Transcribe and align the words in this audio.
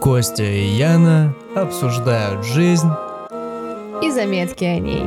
Костя 0.00 0.44
и 0.44 0.64
Яна 0.76 1.34
обсуждают 1.56 2.44
жизнь 2.44 2.88
и 4.00 4.10
заметки 4.10 4.64
о 4.64 4.78
ней. 4.78 5.04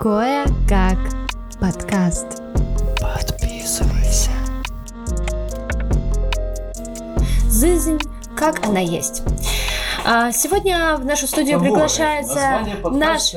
Кое-как 0.00 0.98
подкаст. 1.60 2.42
Подписывайся. 3.00 4.30
Жизнь, 7.50 7.98
как 8.36 8.64
она 8.66 8.80
есть. 8.80 9.22
А, 10.06 10.32
сегодня 10.32 10.96
в 10.96 11.04
нашу 11.04 11.26
студию 11.26 11.60
приглашается 11.60 12.60
наш 12.90 13.34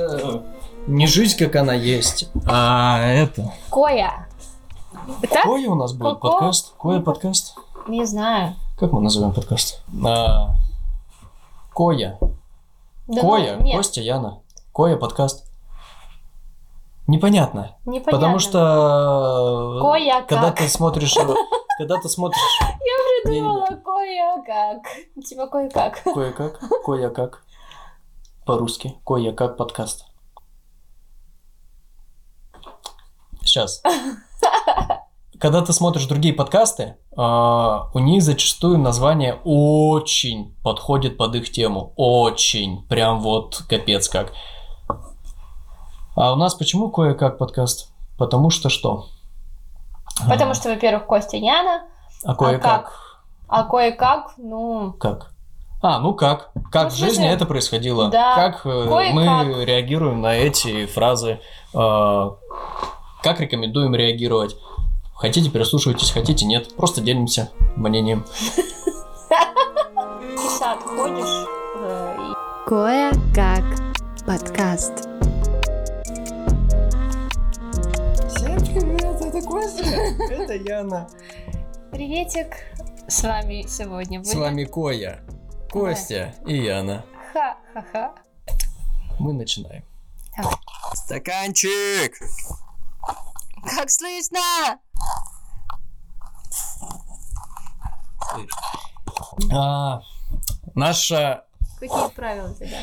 Не 0.87 1.07
жизнь, 1.07 1.37
как 1.37 1.57
она 1.57 1.73
есть, 1.73 2.29
а 2.47 3.01
это... 3.01 3.51
Коя. 3.69 4.27
Коя 5.43 5.69
у 5.69 5.75
нас 5.75 5.91
будет 5.93 6.19
Ко-ко? 6.19 6.27
подкаст? 6.31 6.73
Коя 6.79 7.01
подкаст? 7.01 7.57
Не 7.87 8.05
знаю. 8.05 8.55
Как 8.79 8.93
мы 8.93 9.01
назовем 9.01 9.33
подкаст? 9.33 9.81
А, 10.05 10.55
Коя. 11.75 12.17
Да 13.07 13.21
Коя, 13.21 13.57
ну, 13.57 13.63
нет, 13.63 13.75
Костя, 13.75 13.99
Яна. 13.99 14.41
Коя 14.73 14.95
подкаст. 14.95 15.51
Непонятно. 17.05 17.75
непонятно. 17.83 18.11
Потому 18.13 18.39
что... 18.39 19.79
Коя 19.81 20.21
Когда 20.21 20.51
как. 20.51 20.59
ты 20.59 20.69
смотришь... 20.69 21.13
Когда 21.77 21.97
ты 21.97 22.07
смотришь... 22.07 22.39
Я 22.61 23.23
придумала 23.23 23.65
кое-как. 23.65 24.87
Типа 25.25 25.47
кое-как. 25.47 26.01
Кое-как, 26.03 26.59
кое-как. 26.85 27.43
По-русски. 28.45 28.95
Кое-как 29.05 29.57
подкаст. 29.57 30.05
Сейчас. 33.43 33.83
Когда 35.39 35.61
ты 35.61 35.71
смотришь 35.71 36.05
другие 36.05 36.33
подкасты, 36.33 36.97
а, 37.15 37.89
у 37.93 37.99
них 37.99 38.21
зачастую 38.21 38.77
название 38.77 39.39
очень 39.45 40.53
подходит 40.63 41.17
под 41.17 41.35
их 41.35 41.49
тему. 41.49 41.93
Очень. 41.95 42.83
Прям 42.87 43.21
вот 43.21 43.63
капец 43.69 44.09
как. 44.09 44.33
А 46.15 46.33
у 46.33 46.35
нас 46.35 46.55
почему 46.55 46.89
кое-как 46.89 47.37
подкаст? 47.37 47.93
Потому 48.17 48.49
что 48.49 48.67
что? 48.67 49.07
Потому 50.27 50.53
что, 50.53 50.69
во-первых, 50.69 51.05
Костя 51.05 51.37
Яна, 51.37 51.83
А 52.25 52.35
кое-как? 52.35 52.91
а 53.47 53.63
кое-как, 53.63 54.33
ну, 54.37 54.93
Как? 54.99 55.31
А, 55.81 55.99
ну 55.99 56.13
как? 56.13 56.51
Как 56.69 56.85
Ну, 56.85 56.89
в 56.89 56.93
жизни 56.95 57.25
это 57.25 57.45
происходило? 57.45 58.09
да, 58.09 58.35
как 58.35 58.65
э, 58.65 58.87
кое-как. 58.89 59.13
мы 59.13 59.63
реагируем 59.63 60.21
на 60.21 60.35
эти 60.35 60.85
фразы? 60.87 61.39
э, 61.73 62.29
как 63.23 63.39
рекомендуем 63.39 63.95
реагировать? 63.95 64.57
Хотите, 65.19 65.51
прислушивайтесь, 65.51 66.11
хотите, 66.11 66.45
нет. 66.45 66.73
Просто 66.77 67.01
делимся 67.01 67.51
мнением. 67.75 68.25
в 70.37 70.39
сад 70.57 70.79
ходишь, 70.81 71.45
э, 71.75 72.33
Кое-как 72.65 73.65
подкаст. 74.25 74.93
Всем 78.29 78.55
привет, 78.63 79.21
это 79.21 79.41
Костя, 79.41 79.83
это 79.83 80.53
Яна. 80.55 81.09
Приветик, 81.91 82.55
с 83.09 83.21
вами 83.21 83.65
сегодня 83.67 84.23
С 84.23 84.33
вами 84.35 84.63
Коя, 84.63 85.19
Костя 85.69 86.33
и 86.47 86.55
Яна. 86.63 87.03
ха-ха-ха. 87.33 88.15
Мы 89.19 89.33
начинаем. 89.33 89.83
Стаканчик! 90.93 92.17
Как 93.65 93.89
слышно? 93.89 94.39
А, 99.51 100.01
наша 100.75 101.45
Какие 101.79 102.09
правила 102.13 102.53
тебя? 102.53 102.79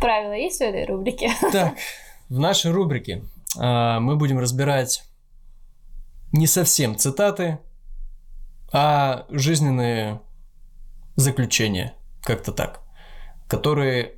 Правила 0.00 0.32
есть 0.32 0.58
в 0.58 0.62
этой 0.62 0.86
рубрике? 0.86 1.30
Так, 1.52 1.74
в 2.28 2.38
нашей 2.38 2.72
рубрике 2.72 3.22
а, 3.58 4.00
мы 4.00 4.16
будем 4.16 4.38
разбирать 4.38 5.04
не 6.32 6.46
совсем 6.46 6.96
цитаты, 6.96 7.58
а 8.72 9.26
жизненные 9.28 10.22
заключения, 11.16 11.94
как-то 12.22 12.52
так, 12.52 12.80
которые, 13.46 14.16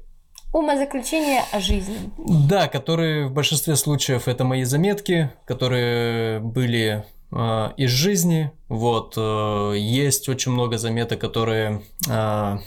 Умозаключение 0.54 1.42
о 1.50 1.58
жизни. 1.58 1.96
да, 2.16 2.68
которые 2.68 3.26
в 3.26 3.32
большинстве 3.32 3.74
случаев 3.74 4.28
это 4.28 4.44
мои 4.44 4.62
заметки, 4.62 5.32
которые 5.46 6.38
были 6.38 7.04
а, 7.32 7.74
из 7.76 7.90
жизни, 7.90 8.52
вот, 8.68 9.14
э, 9.16 9.74
есть 9.76 10.28
очень 10.28 10.52
много 10.52 10.78
заметок, 10.78 11.20
которые 11.20 11.82
а, 12.08 12.60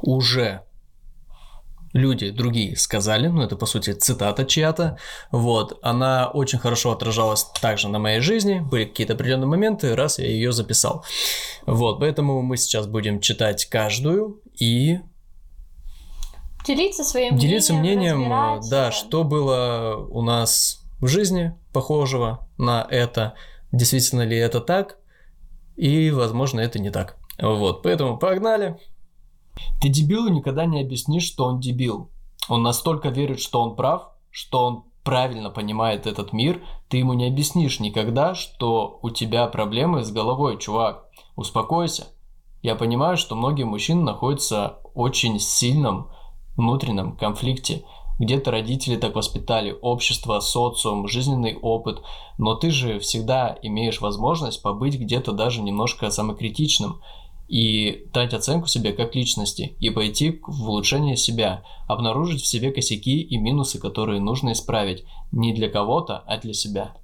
уже 0.00 0.62
люди 1.92 2.30
другие 2.30 2.74
сказали, 2.76 3.26
ну 3.26 3.42
это 3.42 3.56
по 3.56 3.66
сути 3.66 3.92
цитата 3.92 4.46
чья-то, 4.46 4.96
вот, 5.30 5.78
она 5.82 6.30
очень 6.30 6.58
хорошо 6.58 6.92
отражалась 6.92 7.44
также 7.60 7.90
на 7.90 7.98
моей 7.98 8.20
жизни, 8.20 8.60
были 8.60 8.86
какие-то 8.86 9.12
определенные 9.12 9.48
моменты, 9.48 9.94
раз 9.94 10.18
я 10.18 10.28
ее 10.28 10.50
записал, 10.50 11.04
вот, 11.66 12.00
поэтому 12.00 12.40
мы 12.40 12.56
сейчас 12.56 12.86
будем 12.86 13.20
читать 13.20 13.66
каждую 13.66 14.40
и 14.58 15.00
Делиться 16.66 17.04
своим 17.04 17.36
делиться 17.36 17.74
мнением, 17.74 18.28
да, 18.68 18.88
э, 18.88 18.92
что 18.92 19.22
было 19.22 19.96
у 20.10 20.22
нас 20.22 20.84
в 21.00 21.06
жизни 21.06 21.54
похожего 21.72 22.48
на 22.58 22.86
это, 22.90 23.34
действительно 23.70 24.22
ли 24.22 24.36
это 24.36 24.60
так, 24.60 24.98
и, 25.76 26.10
возможно, 26.10 26.60
это 26.60 26.78
не 26.78 26.90
так. 26.90 27.16
Вот, 27.40 27.82
поэтому 27.82 28.18
погнали. 28.18 28.78
Ты 29.80 29.88
дебилу 29.88 30.28
никогда 30.28 30.64
не 30.64 30.80
объяснишь, 30.80 31.24
что 31.24 31.44
он 31.44 31.60
дебил. 31.60 32.10
Он 32.48 32.62
настолько 32.62 33.10
верит, 33.10 33.40
что 33.40 33.60
он 33.62 33.76
прав, 33.76 34.10
что 34.30 34.64
он 34.64 34.84
правильно 35.06 35.50
понимает 35.50 36.06
этот 36.06 36.32
мир, 36.32 36.62
ты 36.88 36.96
ему 36.96 37.12
не 37.12 37.28
объяснишь 37.28 37.78
никогда, 37.78 38.34
что 38.34 38.98
у 39.02 39.10
тебя 39.10 39.46
проблемы 39.46 40.04
с 40.04 40.10
головой, 40.10 40.58
чувак. 40.58 41.04
Успокойся. 41.36 42.08
Я 42.60 42.74
понимаю, 42.74 43.16
что 43.16 43.36
многие 43.36 43.62
мужчины 43.62 44.02
находятся 44.02 44.80
в 44.82 44.98
очень 44.98 45.38
сильном 45.38 46.10
внутреннем 46.56 47.16
конфликте. 47.16 47.84
Где-то 48.18 48.50
родители 48.50 48.96
так 48.96 49.14
воспитали, 49.14 49.76
общество, 49.82 50.40
социум, 50.40 51.06
жизненный 51.06 51.56
опыт. 51.56 52.02
Но 52.38 52.54
ты 52.54 52.70
же 52.70 52.98
всегда 52.98 53.58
имеешь 53.62 54.00
возможность 54.00 54.62
побыть 54.62 54.98
где-то 54.98 55.32
даже 55.32 55.62
немножко 55.62 56.10
самокритичным 56.10 57.02
и 57.48 58.08
дать 58.12 58.34
оценку 58.34 58.66
себе 58.66 58.92
как 58.92 59.14
личности 59.14 59.76
и 59.78 59.90
пойти 59.90 60.40
в 60.46 60.68
улучшение 60.68 61.16
себя, 61.16 61.62
обнаружить 61.86 62.42
в 62.42 62.46
себе 62.46 62.72
косяки 62.72 63.20
и 63.20 63.36
минусы, 63.36 63.78
которые 63.78 64.20
нужно 64.20 64.52
исправить 64.52 65.04
не 65.30 65.52
для 65.52 65.68
кого-то, 65.68 66.18
а 66.26 66.38
для 66.38 66.54
себя. 66.54 66.96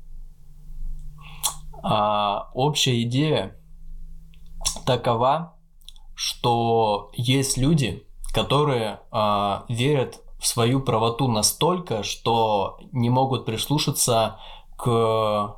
А, 1.82 2.50
общая 2.54 3.02
идея 3.02 3.56
такова, 4.84 5.56
что 6.14 7.10
есть 7.14 7.56
люди, 7.56 8.06
которые 8.32 9.00
а, 9.10 9.64
верят 9.68 10.22
в 10.38 10.46
свою 10.46 10.80
правоту 10.80 11.28
настолько, 11.28 12.02
что 12.02 12.78
не 12.90 13.10
могут 13.10 13.44
прислушаться 13.44 14.38
к, 14.76 15.56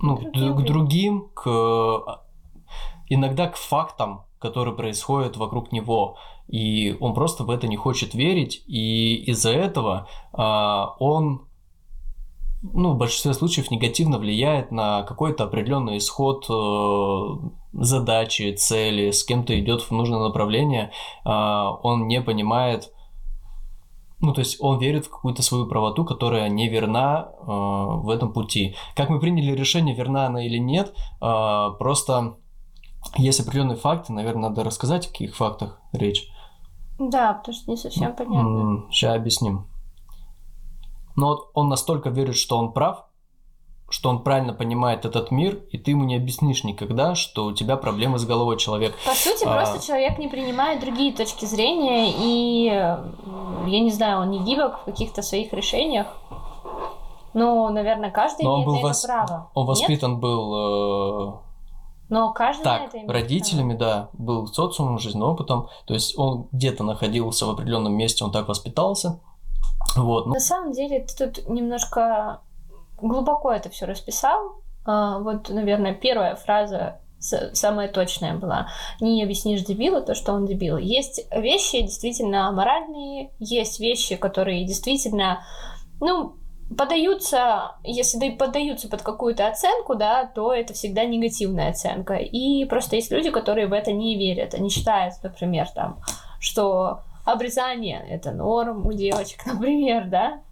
ну, 0.00 0.16
к 0.16 0.62
Другим 0.62 1.30
к 1.34 2.20
иногда 3.08 3.48
к 3.48 3.56
фактам, 3.56 4.24
которые 4.38 4.74
происходят 4.74 5.36
вокруг 5.36 5.72
него. 5.72 6.16
И 6.46 6.96
он 7.00 7.14
просто 7.14 7.44
в 7.44 7.50
это 7.50 7.66
не 7.66 7.76
хочет 7.76 8.14
верить, 8.14 8.62
и 8.66 9.16
из-за 9.26 9.50
этого 9.50 10.08
а, 10.32 10.94
он 10.98 11.47
ну, 12.62 12.92
в 12.92 12.96
большинстве 12.96 13.34
случаев 13.34 13.70
негативно 13.70 14.18
влияет 14.18 14.72
на 14.72 15.02
какой-то 15.04 15.44
определенный 15.44 15.98
исход 15.98 16.46
э, 16.50 17.48
задачи, 17.72 18.54
цели, 18.54 19.10
с 19.10 19.24
кем-то 19.24 19.58
идет 19.58 19.82
в 19.82 19.90
нужное 19.92 20.20
направление, 20.20 20.90
а, 21.24 21.72
он 21.82 22.08
не 22.08 22.20
понимает, 22.20 22.92
ну, 24.20 24.32
то 24.32 24.40
есть 24.40 24.56
он 24.60 24.78
верит 24.80 25.06
в 25.06 25.10
какую-то 25.10 25.42
свою 25.42 25.66
правоту, 25.66 26.04
которая 26.04 26.48
не 26.48 26.68
верна 26.68 27.28
э, 27.28 27.44
в 27.46 28.10
этом 28.10 28.32
пути. 28.32 28.74
Как 28.96 29.10
мы 29.10 29.20
приняли 29.20 29.52
решение, 29.52 29.94
верна 29.94 30.26
она 30.26 30.44
или 30.44 30.58
нет, 30.58 30.92
э, 31.20 31.68
просто 31.78 32.38
есть 33.16 33.38
определенные 33.38 33.76
факты, 33.76 34.12
наверное, 34.12 34.48
надо 34.48 34.64
рассказать, 34.64 35.06
о 35.06 35.10
каких 35.10 35.36
фактах 35.36 35.80
речь. 35.92 36.28
Да, 36.98 37.34
потому 37.34 37.56
что 37.56 37.70
не 37.70 37.76
совсем 37.76 38.16
понятно. 38.16 38.86
Сейчас 38.90 39.14
объясним. 39.14 39.66
Но 41.18 41.26
вот 41.30 41.50
он 41.54 41.68
настолько 41.68 42.10
верит, 42.10 42.36
что 42.36 42.56
он 42.56 42.72
прав, 42.72 43.04
что 43.90 44.08
он 44.08 44.22
правильно 44.22 44.52
понимает 44.52 45.04
этот 45.04 45.32
мир, 45.32 45.56
и 45.72 45.76
ты 45.76 45.90
ему 45.90 46.04
не 46.04 46.14
объяснишь 46.14 46.62
никогда, 46.62 47.16
что 47.16 47.46
у 47.46 47.52
тебя 47.52 47.76
проблемы 47.76 48.18
с 48.20 48.24
головой 48.24 48.56
человек. 48.56 48.94
По 49.04 49.10
сути, 49.14 49.44
А. 49.44 49.52
просто 49.52 49.84
человек 49.84 50.18
не 50.18 50.28
принимает 50.28 50.80
другие 50.80 51.12
точки 51.12 51.44
зрения, 51.44 52.12
и, 52.16 52.66
я 52.66 53.80
не 53.80 53.90
знаю, 53.90 54.20
он 54.20 54.30
не 54.30 54.38
гибок 54.38 54.78
в 54.82 54.84
каких-то 54.84 55.22
своих 55.22 55.52
решениях. 55.52 56.06
Ну, 57.34 57.68
наверное, 57.70 58.12
каждый 58.12 58.44
Но 58.44 58.52
он 58.52 58.56
имеет 58.58 58.66
был 58.66 58.74
на 58.74 58.78
это 58.78 58.88
вос- 58.90 59.06
право. 59.06 59.50
Он 59.54 59.66
Нет? 59.66 59.68
воспитан 59.68 60.20
был 60.20 60.54
э, 60.54 61.32
Но 62.10 62.32
каждый 62.32 62.62
Так, 62.62 62.82
это 62.82 62.98
имеет 62.98 63.10
родителями, 63.10 63.74
да, 63.74 64.08
был 64.12 64.46
социум, 64.46 64.98
жизненным 65.00 65.30
опытом, 65.30 65.68
то 65.84 65.94
есть 65.94 66.16
он 66.16 66.46
где-то 66.52 66.84
находился 66.84 67.44
в 67.46 67.50
определенном 67.50 67.94
месте, 67.94 68.24
он 68.24 68.30
так 68.30 68.46
воспитался, 68.48 69.20
вот, 69.96 70.26
ну, 70.26 70.34
На 70.34 70.40
самом 70.40 70.72
деле, 70.72 71.00
ты 71.00 71.26
тут 71.26 71.48
немножко 71.48 72.40
глубоко 73.00 73.52
это 73.52 73.70
все 73.70 73.86
расписал. 73.86 74.62
А, 74.84 75.18
Вот, 75.18 75.48
наверное, 75.48 75.94
первая 75.94 76.36
фраза 76.36 77.00
самая 77.20 77.88
точная 77.88 78.34
была. 78.34 78.68
Не 79.00 79.22
объяснишь 79.24 79.64
дебилу 79.64 80.02
то, 80.02 80.14
что 80.14 80.32
он 80.32 80.46
дебил. 80.46 80.76
Есть 80.76 81.26
вещи 81.32 81.82
действительно 81.82 82.50
моральные, 82.52 83.32
есть 83.40 83.80
вещи, 83.80 84.14
которые 84.16 84.64
действительно, 84.64 85.44
ну, 86.00 86.36
подаются, 86.76 87.76
если 87.82 88.18
да 88.18 88.26
и 88.26 88.36
поддаются 88.36 88.88
под 88.88 89.02
какую-то 89.02 89.48
оценку, 89.48 89.94
да, 89.94 90.26
то 90.26 90.52
это 90.52 90.74
всегда 90.74 91.04
негативная 91.04 91.70
оценка. 91.70 92.14
И 92.14 92.64
просто 92.66 92.96
есть 92.96 93.10
люди, 93.10 93.30
которые 93.30 93.66
в 93.66 93.72
это 93.72 93.92
не 93.92 94.16
верят. 94.16 94.54
Они 94.54 94.68
считают, 94.68 95.14
например, 95.22 95.68
там, 95.70 96.00
что 96.40 97.00
обрезание 97.32 98.04
это 98.08 98.32
норм 98.32 98.86
у 98.86 98.92
девочек, 98.92 99.44
например, 99.46 100.08
да? 100.08 100.42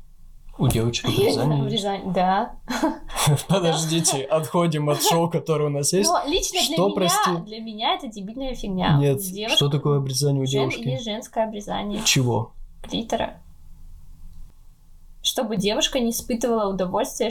у 0.58 0.68
девочек 0.68 1.04
обрезание. 1.06 1.60
Обрезание, 1.62 2.12
да. 2.14 2.54
Подождите, 3.48 4.22
отходим 4.22 4.88
от 4.88 5.02
шоу, 5.02 5.28
которое 5.28 5.66
у 5.66 5.68
нас 5.70 5.92
есть. 5.92 6.10
Но 6.10 6.22
лично 6.26 6.60
для 6.66 6.74
Что, 6.76 6.86
меня, 6.86 6.94
прости? 6.94 7.30
для 7.44 7.60
меня 7.60 7.94
это 7.94 8.06
дебильная 8.08 8.54
фигня. 8.54 8.96
Нет, 8.98 9.18
Девушка- 9.20 9.56
что 9.56 9.68
такое 9.68 9.98
обрезание 9.98 10.42
у 10.42 10.46
жен- 10.46 10.70
девушки? 10.70 10.88
Есть 10.88 11.04
женское 11.04 11.44
обрезание 11.44 12.00
Чего? 12.04 12.52
клитора. 12.82 13.34
Чтобы 15.22 15.56
девушка 15.56 15.98
не 15.98 16.10
испытывала 16.10 16.72
удовольствия, 16.72 17.30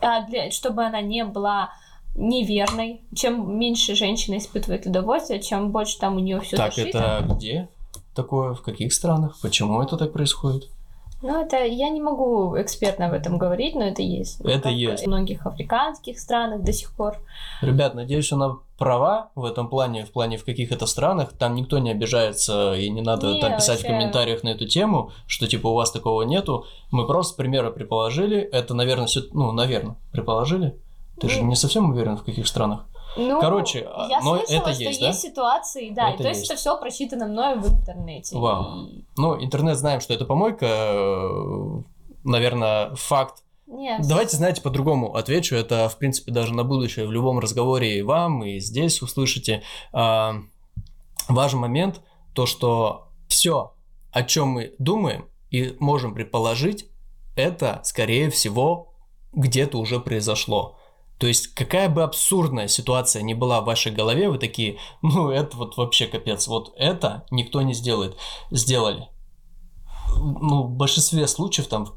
а 0.00 0.26
для- 0.26 0.50
чтобы 0.50 0.84
она 0.84 1.00
не 1.02 1.24
была 1.24 1.70
неверной. 2.16 3.02
Чем 3.14 3.58
меньше 3.58 3.94
женщина 3.94 4.38
испытывает 4.38 4.86
удовольствие, 4.86 5.40
чем 5.40 5.70
больше 5.70 5.98
там 5.98 6.16
у 6.16 6.20
нее 6.20 6.40
все 6.40 6.56
Так, 6.56 6.72
зашито. 6.74 6.98
это 6.98 7.34
где 7.34 7.68
такое, 8.14 8.54
в 8.54 8.62
каких 8.62 8.92
странах? 8.92 9.36
Почему 9.42 9.82
это 9.82 9.96
так 9.96 10.12
происходит? 10.12 10.68
Ну, 11.22 11.40
это 11.40 11.64
я 11.64 11.88
не 11.88 12.02
могу 12.02 12.60
экспертно 12.60 13.06
об 13.06 13.14
этом 13.14 13.38
говорить, 13.38 13.74
но 13.74 13.84
это 13.84 14.02
есть. 14.02 14.40
Это 14.42 14.64
как 14.64 14.72
есть. 14.72 15.04
В 15.04 15.06
многих 15.06 15.46
африканских 15.46 16.18
странах 16.18 16.62
до 16.62 16.72
сих 16.74 16.92
пор. 16.92 17.16
Ребят, 17.62 17.94
надеюсь, 17.94 18.30
она 18.30 18.58
права 18.76 19.30
в 19.34 19.44
этом 19.46 19.68
плане, 19.68 20.04
в 20.04 20.10
плане 20.12 20.36
в 20.36 20.44
каких 20.44 20.70
это 20.70 20.84
странах. 20.84 21.32
Там 21.32 21.54
никто 21.54 21.78
не 21.78 21.90
обижается, 21.90 22.74
и 22.74 22.90
не 22.90 23.00
надо 23.00 23.28
Не, 23.32 23.40
там 23.40 23.56
писать 23.56 23.78
в 23.80 23.82
вообще. 23.84 23.96
комментариях 23.98 24.42
на 24.42 24.50
эту 24.50 24.66
тему, 24.66 25.12
что 25.26 25.46
типа 25.46 25.68
у 25.68 25.74
вас 25.74 25.90
такого 25.92 26.22
нету. 26.24 26.66
Мы 26.90 27.06
просто 27.06 27.36
примеры 27.36 27.70
предположили. 27.70 28.38
Это, 28.40 28.74
наверное, 28.74 29.06
все, 29.06 29.22
ну, 29.32 29.50
наверное, 29.52 29.96
предположили. 30.12 30.76
Ты 31.18 31.30
же 31.30 31.40
Ну, 31.40 31.46
не 31.48 31.56
совсем 31.56 31.88
уверен, 31.90 32.18
в 32.18 32.24
каких 32.24 32.46
странах. 32.46 32.84
Ну, 33.16 33.40
Короче, 33.40 33.86
а, 33.90 34.08
я 34.10 34.20
но 34.20 34.38
слышала, 34.38 34.56
это 34.60 34.72
что 34.74 34.82
есть, 34.82 35.00
есть, 35.00 35.00
да? 35.00 35.12
ситуации, 35.12 35.90
да, 35.90 36.10
и 36.10 36.14
Это 36.14 36.22
то 36.24 36.28
есть 36.28 36.40
есть. 36.40 36.50
это 36.50 36.60
все 36.60 36.78
прочитано 36.78 37.26
мною 37.26 37.60
в 37.60 37.68
интернете. 37.68 38.36
Вау. 38.36 38.86
И- 38.86 39.04
Ну, 39.16 39.42
интернет 39.42 39.76
знаем, 39.76 40.00
что 40.00 40.14
это 40.14 40.24
помойка. 40.24 40.66
э, 40.66 41.82
Наверное, 42.24 42.94
факт 42.94 43.42
Нет. 43.66 44.00
Давайте, 44.08 44.36
знаете, 44.36 44.62
по-другому 44.62 45.14
отвечу. 45.14 45.54
Это, 45.56 45.88
в 45.88 45.98
принципе, 45.98 46.32
даже 46.32 46.54
на 46.54 46.64
будущее 46.64 47.06
в 47.06 47.12
любом 47.12 47.38
разговоре 47.38 47.98
и 47.98 48.02
вам, 48.02 48.42
и 48.44 48.58
здесь 48.60 49.02
услышите. 49.02 49.62
А, 49.92 50.36
важный 51.28 51.60
момент, 51.60 52.00
то, 52.34 52.46
что 52.46 53.08
все, 53.28 53.74
о 54.10 54.22
чем 54.22 54.48
мы 54.48 54.74
думаем 54.78 55.26
и 55.50 55.76
можем 55.80 56.14
предположить, 56.14 56.86
это, 57.36 57.80
скорее 57.84 58.30
всего, 58.30 58.92
где-то 59.32 59.78
уже 59.78 59.98
произошло. 60.00 60.76
То 61.18 61.26
есть, 61.26 61.48
какая 61.54 61.88
бы 61.88 62.02
абсурдная 62.02 62.68
ситуация 62.68 63.22
ни 63.22 63.34
была 63.34 63.60
в 63.60 63.66
вашей 63.66 63.92
голове, 63.92 64.28
вы 64.28 64.38
такие, 64.38 64.78
ну, 65.02 65.30
это 65.30 65.56
вот 65.56 65.76
вообще 65.76 66.06
капец, 66.06 66.46
вот 66.48 66.72
это 66.76 67.24
никто 67.30 67.62
не 67.62 67.74
сделает. 67.74 68.16
Сделали. 68.50 69.08
Ну, 70.16 70.64
в 70.64 70.70
большинстве 70.70 71.26
случаев, 71.26 71.66
там, 71.68 71.88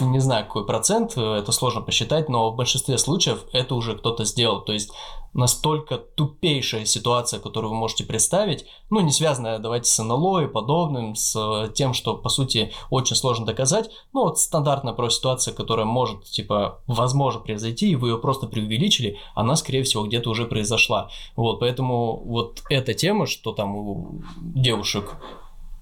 не 0.00 0.18
знаю, 0.18 0.46
какой 0.46 0.66
процент, 0.66 1.16
э, 1.16 1.20
это 1.20 1.52
сложно 1.52 1.80
посчитать, 1.80 2.28
но 2.28 2.50
в 2.50 2.56
большинстве 2.56 2.98
случаев 2.98 3.44
это 3.52 3.74
уже 3.74 3.96
кто-то 3.96 4.24
сделал. 4.24 4.60
То 4.62 4.72
есть 4.72 4.90
настолько 5.34 5.98
тупейшая 5.98 6.84
ситуация, 6.84 7.40
которую 7.40 7.72
вы 7.72 7.76
можете 7.76 8.04
представить, 8.04 8.66
ну, 8.90 9.00
не 9.00 9.12
связанная, 9.12 9.58
давайте, 9.58 9.90
с 9.90 10.02
НЛО 10.02 10.44
и 10.44 10.48
подобным, 10.48 11.14
с 11.14 11.36
э, 11.36 11.72
тем, 11.72 11.94
что, 11.94 12.16
по 12.16 12.28
сути, 12.28 12.72
очень 12.90 13.16
сложно 13.16 13.46
доказать, 13.46 13.90
ну, 14.12 14.24
вот 14.24 14.38
стандартная 14.38 14.94
просто 14.94 15.18
ситуация, 15.18 15.54
которая 15.54 15.86
может, 15.86 16.24
типа, 16.24 16.82
возможно 16.86 17.40
произойти, 17.40 17.90
и 17.90 17.96
вы 17.96 18.10
ее 18.10 18.18
просто 18.18 18.46
преувеличили, 18.46 19.18
она, 19.34 19.56
скорее 19.56 19.82
всего, 19.82 20.06
где-то 20.06 20.30
уже 20.30 20.46
произошла. 20.46 21.10
Вот, 21.36 21.60
поэтому 21.60 22.22
вот 22.24 22.62
эта 22.70 22.94
тема, 22.94 23.26
что 23.26 23.52
там 23.52 23.76
у 23.76 24.22
девушек 24.38 25.16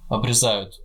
обрезают, 0.09 0.81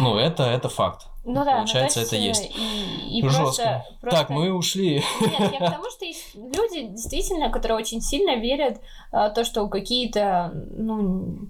ну, 0.00 0.16
это, 0.16 0.44
это 0.44 0.68
факт. 0.68 1.06
Ну 1.24 1.42
да, 1.44 1.52
ну, 1.52 1.56
Получается, 1.58 2.00
то 2.00 2.06
это 2.06 2.16
есть. 2.16 2.52
И, 2.54 3.18
и 3.18 3.22
Жестко. 3.22 3.42
просто, 3.42 3.84
просто- 4.00 4.20
Так, 4.20 4.30
мы 4.30 4.52
ушли. 4.52 5.02
Нет, 5.20 5.52
я 5.52 5.68
к 5.68 5.72
тому, 5.72 5.90
что 5.90 6.04
есть 6.04 6.34
люди, 6.34 6.88
действительно, 6.88 7.50
которые 7.50 7.78
очень 7.78 8.02
сильно 8.02 8.36
верят 8.36 8.80
а, 9.10 9.30
то, 9.30 9.42
что 9.44 9.66
какие-то, 9.68 10.52
ну, 10.76 11.48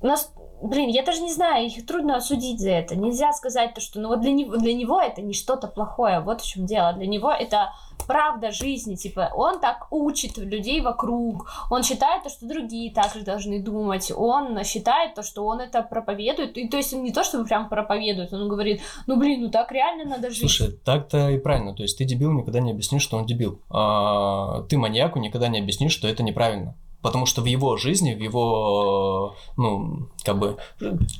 нас, 0.00 0.32
блин, 0.62 0.90
я 0.90 1.02
даже 1.02 1.20
не 1.22 1.32
знаю, 1.32 1.66
их 1.66 1.84
трудно 1.86 2.16
осудить 2.16 2.60
за 2.60 2.70
это. 2.70 2.94
Нельзя 2.94 3.32
сказать 3.32 3.74
то, 3.74 3.80
что, 3.80 3.98
ну 3.98 4.08
вот 4.08 4.20
для 4.20 4.32
него, 4.32 4.56
для 4.56 4.74
него 4.74 5.00
это 5.00 5.22
не 5.22 5.32
что-то 5.34 5.66
плохое, 5.66 6.20
вот 6.20 6.40
в 6.40 6.46
чем 6.46 6.66
дело. 6.66 6.92
Для 6.92 7.06
него 7.06 7.32
это 7.32 7.72
правда 8.06 8.50
жизни, 8.50 8.94
типа, 8.94 9.30
он 9.34 9.60
так 9.60 9.86
учит 9.90 10.36
людей 10.36 10.80
вокруг, 10.80 11.50
он 11.70 11.82
считает 11.82 12.22
то, 12.22 12.28
что 12.28 12.46
другие 12.46 12.92
также 12.92 13.22
должны 13.22 13.62
думать, 13.62 14.12
он 14.14 14.62
считает 14.64 15.14
то, 15.14 15.22
что 15.22 15.46
он 15.46 15.60
это 15.60 15.82
проповедует, 15.82 16.56
и 16.58 16.68
то 16.68 16.76
есть 16.76 16.92
он 16.94 17.02
не 17.02 17.12
то, 17.12 17.24
чтобы 17.24 17.44
прям 17.44 17.68
проповедует, 17.68 18.32
он 18.32 18.48
говорит, 18.48 18.82
ну 19.06 19.16
блин, 19.16 19.42
ну 19.42 19.50
так 19.50 19.72
реально 19.72 20.04
надо 20.04 20.30
жить. 20.30 20.40
Слушай, 20.40 20.72
так-то 20.84 21.30
и 21.30 21.38
правильно. 21.38 21.74
То 21.74 21.82
есть 21.82 21.98
ты 21.98 22.04
дебил 22.04 22.32
никогда 22.32 22.60
не 22.60 22.72
объяснишь, 22.72 23.02
что 23.02 23.16
он 23.16 23.26
дебил. 23.26 23.60
А, 23.70 24.62
ты 24.68 24.76
маньяку 24.76 25.18
никогда 25.18 25.48
не 25.48 25.58
объяснишь, 25.58 25.92
что 25.92 26.08
это 26.08 26.22
неправильно. 26.22 26.76
Потому 27.02 27.26
что 27.26 27.42
в 27.42 27.44
его 27.44 27.76
жизни, 27.76 28.14
в 28.14 28.18
его, 28.18 29.36
ну, 29.58 30.08
как 30.24 30.38
бы, 30.38 30.56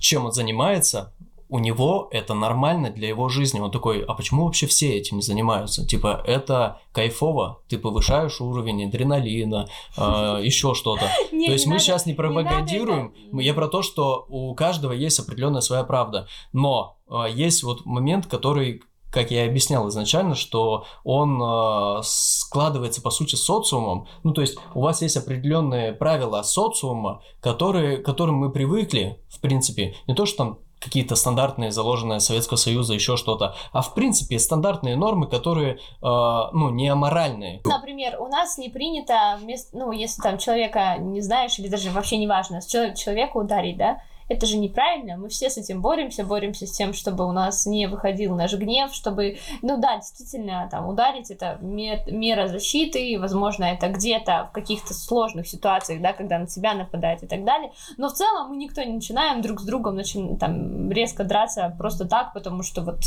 чем 0.00 0.24
он 0.24 0.32
занимается, 0.32 1.12
у 1.54 1.60
него 1.60 2.08
это 2.10 2.34
нормально 2.34 2.90
для 2.90 3.06
его 3.06 3.28
жизни. 3.28 3.60
Он 3.60 3.70
такой, 3.70 4.02
а 4.02 4.14
почему 4.14 4.44
вообще 4.44 4.66
все 4.66 4.96
этим 4.98 5.22
занимаются? 5.22 5.86
Типа, 5.86 6.20
это 6.26 6.80
кайфово, 6.90 7.62
ты 7.68 7.78
повышаешь 7.78 8.40
уровень 8.40 8.88
адреналина, 8.88 9.68
еще 9.96 10.74
что-то. 10.74 11.08
То 11.30 11.36
есть 11.52 11.68
мы 11.68 11.78
сейчас 11.78 12.06
не 12.06 12.14
пропагандируем, 12.14 13.14
я 13.34 13.54
про 13.54 13.68
то, 13.68 13.82
что 13.82 14.26
у 14.28 14.52
каждого 14.56 14.90
есть 14.90 15.20
определенная 15.20 15.60
своя 15.60 15.84
правда. 15.84 16.26
Но 16.52 16.98
э, 17.08 17.26
есть 17.32 17.62
вот 17.62 17.86
момент, 17.86 18.26
который, 18.26 18.82
как 19.12 19.30
я 19.30 19.44
и 19.44 19.48
объяснял 19.48 19.88
изначально, 19.90 20.34
что 20.34 20.86
он 21.04 21.40
э, 21.40 22.00
складывается 22.02 23.00
по 23.00 23.10
сути 23.10 23.36
социумом. 23.36 24.08
Ну, 24.24 24.32
то 24.32 24.40
есть 24.40 24.58
у 24.74 24.80
вас 24.80 25.02
есть 25.02 25.16
определенные 25.16 25.92
правила 25.92 26.42
социума, 26.42 27.22
которые, 27.40 27.98
к 27.98 28.04
которым 28.04 28.34
мы 28.34 28.50
привыкли, 28.50 29.22
в 29.28 29.38
принципе. 29.38 29.94
Не 30.08 30.16
то, 30.16 30.26
что 30.26 30.38
там 30.38 30.58
какие-то 30.84 31.16
стандартные, 31.16 31.72
заложенные 31.72 32.20
Советского 32.20 32.56
Союза, 32.56 32.94
еще 32.94 33.16
что-то, 33.16 33.56
а 33.72 33.82
в 33.82 33.94
принципе 33.94 34.38
стандартные 34.38 34.96
нормы, 34.96 35.26
которые, 35.26 35.74
э, 35.74 35.78
ну, 36.02 36.70
не 36.70 36.88
аморальные. 36.88 37.60
Например, 37.64 38.20
у 38.20 38.28
нас 38.28 38.58
не 38.58 38.68
принято, 38.68 39.38
вместо, 39.40 39.76
ну, 39.76 39.90
если 39.92 40.22
там 40.22 40.38
человека 40.38 40.96
не 40.98 41.20
знаешь, 41.20 41.58
или 41.58 41.68
даже 41.68 41.90
вообще 41.90 42.18
не 42.18 42.26
важно, 42.26 42.60
человека 42.62 43.36
ударить, 43.38 43.76
да, 43.76 43.98
это 44.28 44.46
же 44.46 44.56
неправильно, 44.56 45.16
мы 45.16 45.28
все 45.28 45.50
с 45.50 45.56
этим 45.56 45.82
боремся, 45.82 46.24
боремся 46.24 46.66
с 46.66 46.72
тем, 46.72 46.92
чтобы 46.92 47.26
у 47.26 47.32
нас 47.32 47.66
не 47.66 47.86
выходил 47.86 48.34
наш 48.34 48.54
гнев, 48.54 48.92
чтобы, 48.94 49.38
ну 49.62 49.80
да, 49.80 49.96
действительно, 49.96 50.68
там, 50.70 50.88
ударить 50.88 51.30
это 51.30 51.58
мер- 51.60 52.10
мера 52.10 52.48
защиты, 52.48 53.18
возможно, 53.18 53.64
это 53.64 53.88
где-то 53.88 54.48
в 54.50 54.52
каких-то 54.52 54.94
сложных 54.94 55.46
ситуациях, 55.46 56.00
да, 56.00 56.12
когда 56.12 56.38
на 56.38 56.46
тебя 56.46 56.74
нападают 56.74 57.22
и 57.22 57.26
так 57.26 57.44
далее, 57.44 57.72
но 57.96 58.08
в 58.08 58.12
целом 58.12 58.50
мы 58.50 58.56
никто 58.56 58.82
не 58.82 58.94
начинаем 58.94 59.42
друг 59.42 59.60
с 59.60 59.64
другом 59.64 59.98
начи- 59.98 60.38
там, 60.38 60.90
резко 60.90 61.24
драться 61.24 61.74
просто 61.78 62.06
так, 62.06 62.32
потому 62.32 62.62
что 62.62 62.82
вот 62.82 63.00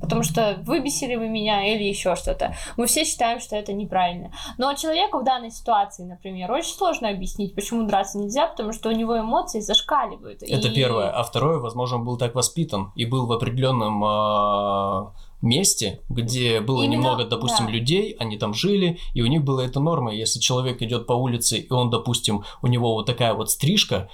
потому 0.00 0.22
что 0.22 0.58
выбесили 0.64 1.16
вы 1.16 1.28
меня 1.28 1.74
или 1.74 1.84
еще 1.84 2.16
что-то. 2.16 2.54
Мы 2.76 2.86
все 2.86 3.04
считаем, 3.04 3.40
что 3.40 3.56
это 3.56 3.72
неправильно. 3.72 4.32
Но 4.58 4.72
человеку 4.74 5.20
в 5.20 5.24
данной 5.24 5.50
ситуации, 5.50 6.04
например, 6.04 6.50
очень 6.50 6.74
сложно 6.74 7.08
объяснить, 7.08 7.54
почему 7.54 7.86
драться 7.86 8.18
нельзя, 8.18 8.46
потому 8.46 8.72
что 8.72 8.88
у 8.88 8.92
него 8.92 9.18
эмоции 9.18 9.60
зашкаливают. 9.60 10.42
Это 10.42 10.68
И- 10.68 10.74
первое. 10.74 11.10
А 11.10 11.22
второе, 11.22 11.58
возможно, 11.58 11.98
он 11.98 12.04
был 12.04 12.16
так 12.16 12.34
воспитан 12.34 12.92
и 12.96 13.04
был 13.04 13.26
в 13.26 13.32
определенном 13.32 14.02
а, 14.04 15.12
месте, 15.42 16.00
где 16.08 16.60
было 16.60 16.82
Именно, 16.82 16.92
немного, 16.92 17.24
допустим, 17.24 17.66
да. 17.66 17.72
людей, 17.72 18.16
они 18.18 18.36
там 18.38 18.54
жили, 18.54 18.98
и 19.14 19.22
у 19.22 19.26
них 19.26 19.42
была 19.44 19.64
эта 19.64 19.80
норма. 19.80 20.12
Если 20.12 20.40
человек 20.40 20.82
идет 20.82 21.06
по 21.06 21.12
улице, 21.12 21.58
и 21.58 21.72
он, 21.72 21.90
допустим, 21.90 22.44
у 22.62 22.66
него 22.66 22.94
вот 22.94 23.06
такая 23.06 23.34
вот 23.34 23.50
стрижка, 23.50 24.08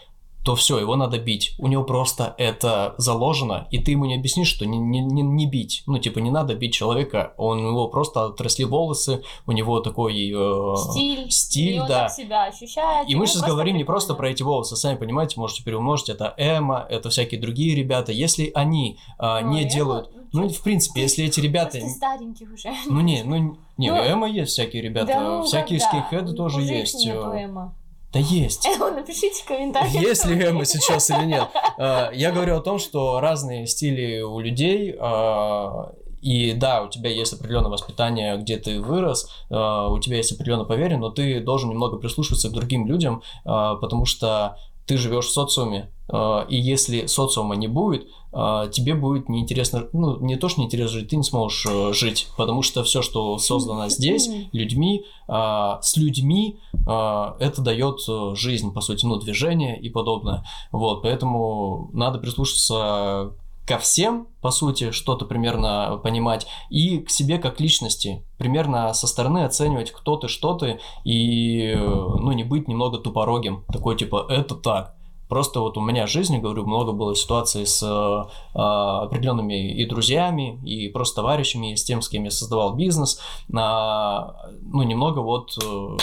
то 0.46 0.54
все, 0.54 0.78
его 0.78 0.94
надо 0.94 1.18
бить. 1.18 1.56
У 1.58 1.66
него 1.66 1.82
просто 1.82 2.36
это 2.38 2.94
заложено, 2.98 3.66
и 3.72 3.78
ты 3.78 3.90
ему 3.90 4.04
не 4.04 4.14
объяснишь, 4.14 4.46
что 4.46 4.64
не, 4.64 4.78
не, 4.78 5.00
не, 5.00 5.22
не 5.22 5.44
бить. 5.44 5.82
Ну, 5.86 5.98
типа, 5.98 6.20
не 6.20 6.30
надо 6.30 6.54
бить 6.54 6.72
человека, 6.72 7.34
он, 7.36 7.58
у 7.58 7.70
него 7.72 7.88
просто 7.88 8.26
отросли 8.26 8.64
волосы, 8.64 9.24
у 9.44 9.50
него 9.50 9.80
такой... 9.80 10.14
Э, 10.32 10.76
Стиль. 10.76 11.30
Стиль, 11.32 11.74
и 11.74 11.80
он 11.80 11.88
да. 11.88 12.04
так 12.04 12.12
себя 12.12 12.44
ощущает. 12.44 13.10
И 13.10 13.16
мы 13.16 13.26
сейчас 13.26 13.42
говорим 13.42 13.74
не 13.74 13.80
прикольно. 13.80 13.94
просто 13.94 14.14
про 14.14 14.30
эти 14.30 14.44
волосы, 14.44 14.76
сами 14.76 14.96
понимаете, 14.96 15.40
можете 15.40 15.64
переумножить, 15.64 16.10
это 16.10 16.32
Эма, 16.36 16.86
это 16.88 17.10
всякие 17.10 17.40
другие 17.40 17.74
ребята. 17.74 18.12
Если 18.12 18.52
они 18.54 19.00
а, 19.18 19.40
Ну, 19.40 19.50
не 19.50 19.62
Эма, 19.62 19.70
делают... 19.70 20.10
ну, 20.32 20.48
в 20.48 20.62
принципе, 20.62 21.00
если 21.00 21.24
эти 21.24 21.40
ребята... 21.40 21.78
Просто 21.80 21.96
старенький 21.96 22.46
уже. 22.46 22.72
Ну, 22.86 23.00
не, 23.00 23.24
ну, 23.24 23.58
не, 23.76 23.90
Ну, 23.90 23.96
Эма 23.96 24.28
есть 24.28 24.52
всякие 24.52 24.80
ребята, 24.80 25.06
Да 25.08 25.20
ну, 25.20 25.42
всякие 25.42 25.80
скинхеды 25.80 26.34
тоже 26.34 26.58
Мужик 26.58 26.70
есть. 26.70 27.04
нету 27.04 27.32
э, 27.32 27.46
Эма. 27.46 27.74
Да 28.16 28.22
есть. 28.22 28.66
Эма, 28.66 28.90
напишите 28.90 29.42
в 29.42 29.44
комментариях. 29.44 29.92
Есть 29.92 30.24
ли 30.24 30.42
думаете. 30.42 30.78
сейчас 30.78 31.10
или 31.10 31.26
нет? 31.26 31.48
А, 31.76 32.10
Я 32.14 32.32
говорю 32.32 32.56
о 32.56 32.60
том, 32.60 32.78
что 32.78 33.20
разные 33.20 33.66
стили 33.66 34.22
у 34.22 34.40
людей, 34.40 34.96
а, 34.98 35.92
и 36.22 36.54
да, 36.54 36.82
у 36.82 36.88
тебя 36.88 37.10
есть 37.10 37.34
определенное 37.34 37.70
воспитание, 37.70 38.38
где 38.38 38.56
ты 38.56 38.80
вырос, 38.80 39.30
а, 39.50 39.88
у 39.88 39.98
тебя 39.98 40.16
есть 40.16 40.32
определенное 40.32 40.64
поверье, 40.64 40.96
но 40.96 41.10
ты 41.10 41.40
должен 41.40 41.68
немного 41.68 41.98
прислушиваться 41.98 42.48
к 42.48 42.52
другим 42.52 42.86
людям, 42.86 43.22
потому 43.44 44.06
что 44.06 44.56
ты 44.86 44.96
живешь 44.96 45.26
в 45.26 45.32
социуме, 45.32 45.92
и 46.08 46.56
если 46.56 47.06
социума 47.06 47.56
не 47.56 47.68
будет, 47.68 48.06
а, 48.38 48.68
тебе 48.68 48.94
будет 48.94 49.30
неинтересно, 49.30 49.88
ну, 49.94 50.18
не 50.20 50.36
то, 50.36 50.50
что 50.50 50.60
неинтересно 50.60 50.98
жить, 50.98 51.08
ты 51.08 51.16
не 51.16 51.22
сможешь 51.22 51.64
э, 51.66 51.92
жить, 51.94 52.28
потому 52.36 52.60
что 52.60 52.84
все, 52.84 53.00
что 53.00 53.38
создано 53.38 53.88
здесь, 53.88 54.28
людьми, 54.52 55.06
а, 55.26 55.80
с 55.80 55.96
людьми, 55.96 56.58
а, 56.86 57.36
это 57.40 57.62
дает 57.62 58.00
э, 58.06 58.34
жизнь, 58.34 58.74
по 58.74 58.82
сути, 58.82 59.06
ну, 59.06 59.16
движение 59.16 59.80
и 59.80 59.88
подобное. 59.88 60.44
Вот, 60.70 61.00
поэтому 61.00 61.88
надо 61.94 62.18
прислушаться 62.18 63.32
ко 63.66 63.78
всем, 63.78 64.28
по 64.42 64.50
сути, 64.50 64.90
что-то 64.90 65.24
примерно 65.24 65.98
понимать, 66.02 66.46
и 66.68 66.98
к 66.98 67.10
себе 67.10 67.38
как 67.38 67.58
личности, 67.58 68.22
примерно 68.36 68.92
со 68.92 69.06
стороны 69.06 69.44
оценивать, 69.44 69.92
кто 69.92 70.16
ты, 70.16 70.28
что 70.28 70.52
ты, 70.52 70.78
и, 71.04 71.72
э, 71.74 71.78
ну, 71.78 72.32
не 72.32 72.44
быть 72.44 72.68
немного 72.68 72.98
тупорогим, 72.98 73.64
такой, 73.72 73.96
типа, 73.96 74.26
это 74.28 74.56
так. 74.56 74.95
Просто 75.28 75.60
вот 75.60 75.76
у 75.76 75.80
меня 75.80 76.06
в 76.06 76.10
жизни, 76.10 76.38
говорю, 76.38 76.66
много 76.66 76.92
было 76.92 77.14
ситуаций 77.16 77.66
с 77.66 77.82
э, 77.82 78.58
определенными 78.58 79.72
и 79.72 79.84
друзьями, 79.86 80.60
и 80.64 80.88
просто 80.88 81.16
товарищами, 81.16 81.72
и 81.72 81.76
с 81.76 81.84
тем, 81.84 82.02
с 82.02 82.08
кем 82.08 82.24
я 82.24 82.30
создавал 82.30 82.74
бизнес. 82.74 83.20
А, 83.52 84.50
ну, 84.62 84.82
немного 84.82 85.20
вот 85.20 85.56
э, 85.62 85.96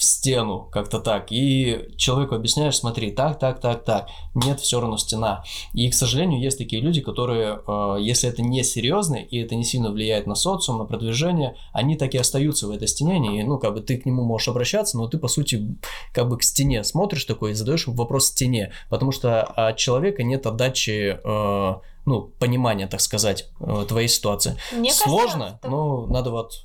в 0.00 0.02
стену, 0.02 0.66
как-то 0.72 0.98
так. 0.98 1.26
И 1.30 1.90
человеку 1.98 2.34
объясняешь, 2.34 2.78
смотри, 2.78 3.10
так, 3.10 3.38
так, 3.38 3.60
так, 3.60 3.84
так. 3.84 4.08
Нет, 4.34 4.58
все 4.58 4.80
равно 4.80 4.96
стена. 4.96 5.44
И, 5.74 5.90
к 5.90 5.94
сожалению, 5.94 6.40
есть 6.40 6.56
такие 6.56 6.80
люди, 6.80 7.02
которые, 7.02 7.60
э, 7.68 7.96
если 8.00 8.30
это 8.30 8.40
не 8.40 8.64
серьезно, 8.64 9.16
и 9.16 9.36
это 9.36 9.56
не 9.56 9.62
сильно 9.64 9.90
влияет 9.90 10.26
на 10.26 10.34
социум, 10.34 10.78
на 10.78 10.86
продвижение, 10.86 11.54
они 11.74 11.96
так 11.96 12.14
и 12.14 12.18
остаются 12.18 12.66
в 12.66 12.70
этой 12.70 12.88
стене. 12.88 13.38
И, 13.38 13.42
ну, 13.42 13.58
как 13.58 13.74
бы 13.74 13.82
ты 13.82 13.98
к 13.98 14.06
нему 14.06 14.24
можешь 14.24 14.48
обращаться, 14.48 14.96
но 14.96 15.06
ты, 15.06 15.18
по 15.18 15.28
сути, 15.28 15.76
как 16.14 16.30
бы 16.30 16.38
к 16.38 16.42
стене 16.44 16.82
смотришь 16.82 17.26
такой 17.26 17.50
и 17.50 17.54
задаешь 17.54 17.86
вопрос 17.86 18.28
стене. 18.28 18.72
Потому 18.88 19.12
что 19.12 19.42
от 19.42 19.76
человека 19.76 20.22
нет 20.22 20.46
отдачи, 20.46 21.20
э, 21.22 21.74
ну, 22.06 22.22
понимания, 22.38 22.86
так 22.86 23.02
сказать, 23.02 23.50
э, 23.60 23.84
твоей 23.86 24.08
ситуации. 24.08 24.56
Мне 24.72 24.88
кажется, 24.88 25.04
Сложно, 25.04 25.58
так- 25.60 25.70
но 25.70 26.06
надо 26.06 26.30
вот... 26.30 26.64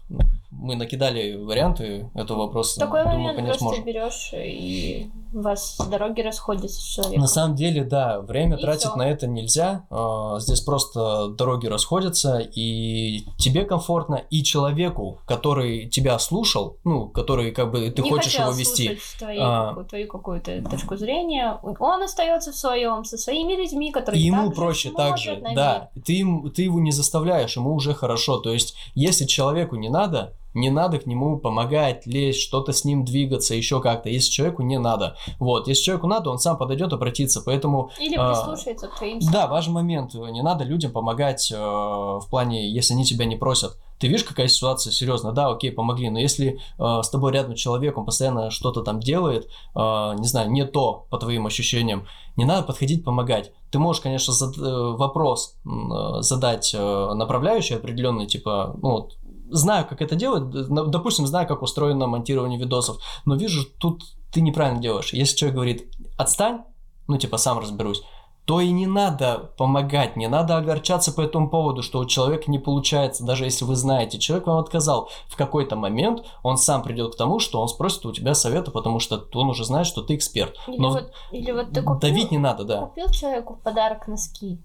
Мы 0.58 0.76
накидали 0.76 1.36
варианты 1.36 2.10
этого 2.16 2.40
вопроса. 2.46 2.80
Такой 2.80 3.02
думаю, 3.04 3.20
момент 3.20 3.36
понять 3.38 3.60
просто 3.60 3.82
берешь, 3.82 4.32
и 4.34 5.10
у 5.34 5.42
вас 5.42 5.78
дороги 5.92 6.22
расходятся 6.22 6.80
с 6.80 6.84
человеком. 6.84 7.22
На 7.22 7.28
самом 7.28 7.56
деле, 7.56 7.84
да, 7.84 8.22
время 8.22 8.58
И 8.58 8.62
тратить 8.62 8.88
всё. 8.88 8.96
на 8.96 9.10
это 9.10 9.28
нельзя. 9.28 9.86
А, 9.90 10.40
Здесь 10.40 10.62
просто 10.62 11.28
дороги 11.30 11.68
расходятся, 11.68 12.40
и 12.40 13.26
тебе 13.38 13.66
комфортно, 13.66 14.22
и 14.30 14.44
человеку, 14.44 15.20
который 15.28 15.88
тебя 15.90 16.18
слушал, 16.20 16.78
ну, 16.84 17.08
который 17.10 17.52
как 17.52 17.72
бы 17.72 17.90
ты 17.92 18.02
не 18.02 18.10
хочешь 18.10 18.36
его 18.40 18.52
вести. 18.52 18.98
твои- 19.20 19.38
А. 19.40 19.74
твою 19.90 20.08
какую-то 20.08 20.62
точку 20.70 20.96
зрения. 20.96 21.60
Он 21.80 22.02
остается 22.02 22.52
в 22.52 22.56
своем, 22.56 23.04
со 23.04 23.18
своими 23.18 23.54
людьми, 23.54 23.92
которые 23.92 24.22
И 24.22 24.26
ему 24.26 24.52
проще 24.52 24.90
так 24.92 25.18
же, 25.18 25.42
да. 25.54 25.90
Ты, 26.06 26.26
ты 26.56 26.64
его 26.64 26.80
не 26.80 26.92
заставляешь, 26.92 27.56
ему 27.56 27.74
уже 27.74 27.94
хорошо. 27.94 28.38
То 28.38 28.52
есть, 28.52 28.76
если 28.96 29.26
человеку 29.26 29.76
не 29.76 29.90
надо, 29.90 30.34
не 30.56 30.70
надо 30.70 30.98
к 30.98 31.06
нему 31.06 31.38
помогать, 31.38 32.08
лезть, 32.08 32.40
что-то 32.40 32.72
с 32.74 32.86
ним 32.86 33.06
двигаться, 33.06 33.54
еще 33.54 33.82
как-то. 33.82 34.10
Если 34.10 34.32
человеку 34.32 34.64
не 34.64 34.80
надо. 34.80 35.18
Вот, 35.38 35.68
если 35.68 35.84
человеку 35.84 36.08
надо, 36.08 36.32
он 36.32 36.40
сам 36.40 36.58
подойдет, 36.58 36.94
обратится. 36.94 37.42
Поэтому. 37.46 37.92
Или 38.00 38.16
а, 38.16 38.30
прислушается 38.30 38.88
к 38.88 38.98
твоим 38.98 39.20
Да, 39.32 39.48
важный 39.48 39.74
момент. 39.74 40.14
Не 40.16 40.42
надо 40.42 40.64
людям 40.64 40.92
помогать 40.92 41.52
э, 41.52 41.56
в 41.58 42.26
плане, 42.30 42.70
если 42.72 42.94
они 42.94 43.04
тебя 43.04 43.26
не 43.26 43.36
просят. 43.36 43.78
Ты 44.00 44.08
видишь, 44.08 44.24
какая 44.24 44.48
ситуация 44.48 44.92
серьезно? 44.92 45.32
Да, 45.32 45.50
окей, 45.50 45.72
помогли. 45.72 46.10
Но 46.10 46.20
если 46.20 46.60
э, 46.78 47.02
с 47.02 47.10
тобой 47.10 47.32
рядом 47.32 47.56
человек, 47.56 47.98
он 47.98 48.06
постоянно 48.06 48.50
что-то 48.50 48.82
там 48.82 49.00
делает, 49.00 49.46
э, 49.76 49.80
не 50.18 50.28
знаю, 50.28 50.52
не 50.52 50.66
то 50.66 51.06
по 51.10 51.18
твоим 51.18 51.46
ощущениям, 51.46 52.08
не 52.36 52.46
надо 52.46 52.64
подходить 52.64 53.04
помогать. 53.06 53.52
Ты 53.72 53.80
можешь, 53.80 54.02
конечно, 54.02 54.34
зад- 54.34 54.58
э, 54.58 54.96
вопрос 54.98 55.56
э, 55.66 56.22
задать 56.22 56.74
э, 56.74 57.14
направляющий 57.14 57.78
определенный, 57.78 58.26
типа, 58.26 58.78
ну 58.82 58.92
вот, 58.92 59.18
знаю, 59.50 59.88
как 59.88 60.02
это 60.02 60.16
делать, 60.16 60.50
допустим, 60.50 61.28
знаю, 61.28 61.48
как 61.48 61.62
устроено 61.62 62.08
монтирование 62.08 62.60
видосов, 62.60 62.98
но 63.26 63.36
вижу, 63.36 63.66
тут 63.80 64.04
ты 64.32 64.42
неправильно 64.42 64.82
делаешь. 64.82 65.14
Если 65.14 65.36
человек 65.36 65.56
говорит, 65.56 65.94
отстань, 66.18 66.64
ну, 67.08 67.18
типа, 67.18 67.38
сам 67.38 67.60
разберусь, 67.60 68.02
то 68.46 68.62
и 68.62 68.70
не 68.72 68.86
надо 68.86 69.52
помогать, 69.58 70.16
не 70.16 70.28
надо 70.28 70.58
огорчаться 70.58 71.12
по 71.12 71.22
этому 71.22 71.50
поводу, 71.50 71.82
что 71.82 72.00
у 72.00 72.06
человека 72.06 72.50
не 72.52 72.60
получается, 72.60 73.26
даже 73.26 73.46
если 73.46 73.66
вы 73.66 73.76
знаете, 73.76 74.20
человек 74.20 74.46
вам 74.46 74.60
отказал. 74.60 75.10
В 75.28 75.36
какой-то 75.36 75.76
момент 75.76 76.24
он 76.44 76.58
сам 76.58 76.84
придет 76.84 77.16
к 77.16 77.18
тому, 77.18 77.40
что 77.40 77.60
он 77.60 77.68
спросит 77.68 78.06
у 78.06 78.12
тебя 78.14 78.36
совета, 78.36 78.70
потому 78.70 79.00
что 79.00 79.28
он 79.34 79.50
уже 79.50 79.66
знает, 79.66 79.88
что 79.88 80.04
ты 80.04 80.16
эксперт. 80.16 80.56
Или, 80.68 80.78
Но 80.78 80.92
вот, 80.92 81.12
или 81.32 81.52
вот 81.52 81.72
ты 81.72 81.82
купил, 81.82 82.00
давить 82.00 82.32
не 82.32 82.38
надо, 82.38 82.66
да. 82.66 82.82
купил 82.82 83.10
человеку 83.10 83.56
в 83.56 83.62
подарок 83.62 84.08
носки. 84.08 84.62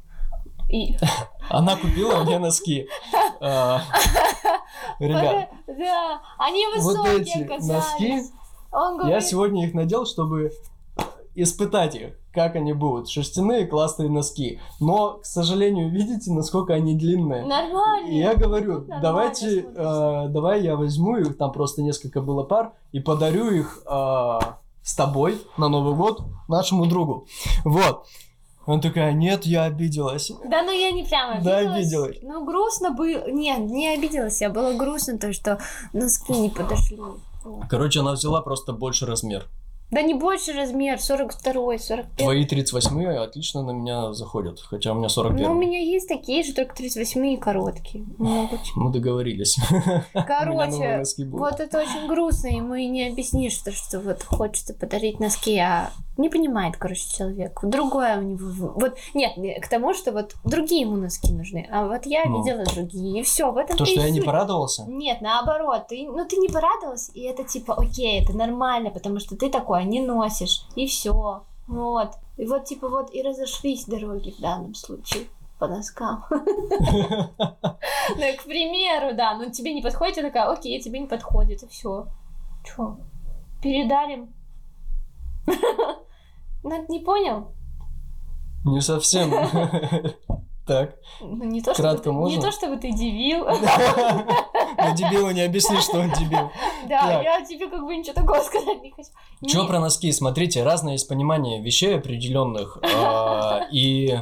И... 0.68 0.96
Она 1.48 1.76
купила 1.76 2.22
мне 2.22 2.38
носки. 2.38 2.86
Ребят, 5.00 5.48
Да, 5.66 6.20
они 6.38 6.66
вот 6.66 6.84
высокие 6.84 7.22
эти 7.22 7.42
оказались. 7.42 7.68
носки, 7.68 8.22
Он 8.72 8.92
я 8.94 8.98
говорит, 8.98 9.24
сегодня 9.24 9.66
их 9.66 9.74
надел, 9.74 10.06
чтобы 10.06 10.52
испытать 11.34 11.94
их, 11.94 12.12
как 12.32 12.56
они 12.56 12.72
будут. 12.72 13.08
Шерстяные 13.08 13.66
классные 13.66 14.10
носки. 14.10 14.60
Но, 14.78 15.18
к 15.18 15.24
сожалению, 15.24 15.90
видите, 15.90 16.32
насколько 16.32 16.74
они 16.74 16.96
длинные. 16.96 17.44
нормально. 17.46 18.08
И 18.08 18.18
я 18.18 18.34
говорю, 18.34 18.80
Нормально 18.80 19.00
давайте, 19.00 19.60
э, 19.60 20.26
давай 20.28 20.62
я 20.62 20.76
возьму 20.76 21.16
их, 21.16 21.36
там 21.38 21.52
просто 21.52 21.82
несколько 21.82 22.20
было 22.20 22.42
пар, 22.42 22.72
и 22.92 23.00
подарю 23.00 23.50
их 23.50 23.82
э, 23.86 24.38
с 24.82 24.94
тобой 24.94 25.38
на 25.56 25.68
Новый 25.68 25.94
год 25.94 26.22
нашему 26.48 26.86
другу. 26.86 27.26
Вот. 27.64 28.06
Он 28.70 28.80
такая, 28.80 29.12
нет, 29.12 29.46
я 29.46 29.64
обиделась. 29.64 30.30
Да, 30.48 30.62
ну 30.62 30.70
я 30.70 30.92
не 30.92 31.02
прямо 31.02 31.42
Да, 31.42 31.58
обиделась. 31.58 31.82
обиделась. 31.86 32.18
Ну, 32.22 32.44
грустно 32.44 32.92
было. 32.92 33.28
Нет, 33.28 33.58
не 33.58 33.88
обиделась 33.88 34.40
я. 34.40 34.48
Было 34.48 34.74
грустно 34.74 35.18
то, 35.18 35.32
что 35.32 35.58
носки 35.92 36.32
не 36.32 36.50
подошли. 36.50 37.00
Короче, 37.68 37.98
она 37.98 38.12
взяла 38.12 38.42
просто 38.42 38.72
больше 38.72 39.06
размер. 39.06 39.48
Да 39.90 40.02
не 40.02 40.14
больше 40.14 40.52
размер, 40.52 40.98
42-й, 40.98 41.80
45 41.80 42.16
Твои 42.16 42.44
38 42.44 43.06
отлично 43.16 43.64
на 43.64 43.72
меня 43.72 44.12
заходят, 44.12 44.60
хотя 44.60 44.92
у 44.92 44.94
меня 44.94 45.08
41. 45.08 45.44
Ну, 45.44 45.50
у 45.50 45.58
меня 45.58 45.80
есть 45.80 46.06
такие 46.06 46.44
же, 46.44 46.54
только 46.54 46.76
38 46.76 47.26
и 47.26 47.36
короткие. 47.36 48.04
Могут. 48.18 48.60
Мы 48.76 48.92
договорились. 48.92 49.56
Короче, 50.12 51.02
вот 51.32 51.58
это 51.58 51.80
очень 51.80 52.06
грустно, 52.06 52.46
ему 52.46 52.76
и 52.76 52.86
не 52.86 53.08
объяснишь, 53.08 53.54
что, 53.54 53.72
что 53.72 53.98
вот 53.98 54.22
хочется 54.22 54.74
подарить 54.74 55.18
носки, 55.18 55.58
а 55.58 55.90
не 56.16 56.28
понимает, 56.28 56.76
короче, 56.76 57.08
человек. 57.16 57.58
Другое 57.62 58.18
у 58.18 58.22
него... 58.22 58.72
Вот, 58.76 58.96
нет, 59.14 59.36
не- 59.36 59.58
к 59.60 59.68
тому, 59.68 59.94
что 59.94 60.12
вот 60.12 60.34
другие 60.44 60.82
ему 60.82 60.96
носки 60.96 61.32
нужны, 61.32 61.66
а 61.72 61.86
вот 61.86 62.04
я 62.06 62.24
Ну. 62.26 62.38
видела 62.42 62.64
другие, 62.64 63.20
и 63.20 63.22
все, 63.22 63.50
в 63.50 63.56
этом 63.56 63.76
То, 63.76 63.84
что 63.86 64.00
я 64.00 64.10
не 64.10 64.18
суть. 64.18 64.26
порадовался? 64.26 64.84
Нет, 64.86 65.20
наоборот, 65.22 65.86
ты, 65.88 66.06
ну 66.06 66.26
ты 66.26 66.36
не 66.36 66.48
порадовалась, 66.48 67.10
и 67.14 67.22
это 67.22 67.44
типа, 67.44 67.74
окей, 67.74 68.22
это 68.22 68.36
нормально, 68.36 68.90
потому 68.90 69.18
что 69.20 69.36
ты 69.36 69.48
такое 69.50 69.84
не 69.84 70.00
носишь, 70.00 70.66
и 70.76 70.86
все, 70.86 71.42
вот. 71.68 72.10
И 72.36 72.44
вот 72.46 72.64
типа 72.64 72.88
вот 72.88 73.14
и 73.14 73.22
разошлись 73.22 73.84
дороги 73.86 74.30
в 74.30 74.40
данном 74.40 74.74
случае 74.74 75.24
по 75.58 75.66
носкам. 75.68 76.24
Ну, 78.16 78.24
к 78.38 78.44
примеру, 78.44 79.14
да, 79.14 79.34
ну 79.34 79.50
тебе 79.50 79.72
не 79.72 79.82
подходит, 79.82 80.16
я 80.16 80.22
такая, 80.24 80.50
окей, 80.50 80.80
тебе 80.80 80.98
не 80.98 81.06
подходит, 81.06 81.62
и 81.62 81.68
все. 81.68 82.06
Чё? 82.64 82.96
Передарим? 83.62 84.32
Ну, 86.62 86.86
не 86.88 86.98
понял? 87.00 87.52
Не 88.64 88.80
совсем. 88.80 89.32
Так. 90.66 90.94
Ну, 91.20 91.44
не 91.46 91.62
то, 91.62 91.74
Кратко 91.74 92.02
чтобы, 92.04 92.18
можно? 92.20 92.36
не 92.36 92.40
то, 92.42 92.52
чтобы 92.52 92.76
ты 92.76 92.92
дебил. 92.92 93.44
Но 94.78 94.94
дебилу 94.94 95.30
не 95.32 95.40
объяснишь, 95.40 95.82
что 95.82 95.98
он 95.98 96.10
дебил. 96.12 96.48
Да, 96.88 97.20
я 97.22 97.44
тебе 97.44 97.68
как 97.68 97.82
бы 97.84 97.96
ничего 97.96 98.14
такого 98.14 98.38
сказать 98.40 98.80
не 98.80 98.92
хочу. 98.92 99.08
Не- 99.40 99.66
про 99.66 99.80
носки? 99.80 100.12
Смотрите, 100.12 100.62
разное 100.62 100.92
есть 100.92 101.08
понимание 101.08 101.60
вещей 101.60 101.96
определенных. 101.96 102.78
а, 102.82 103.62
И 103.72 104.16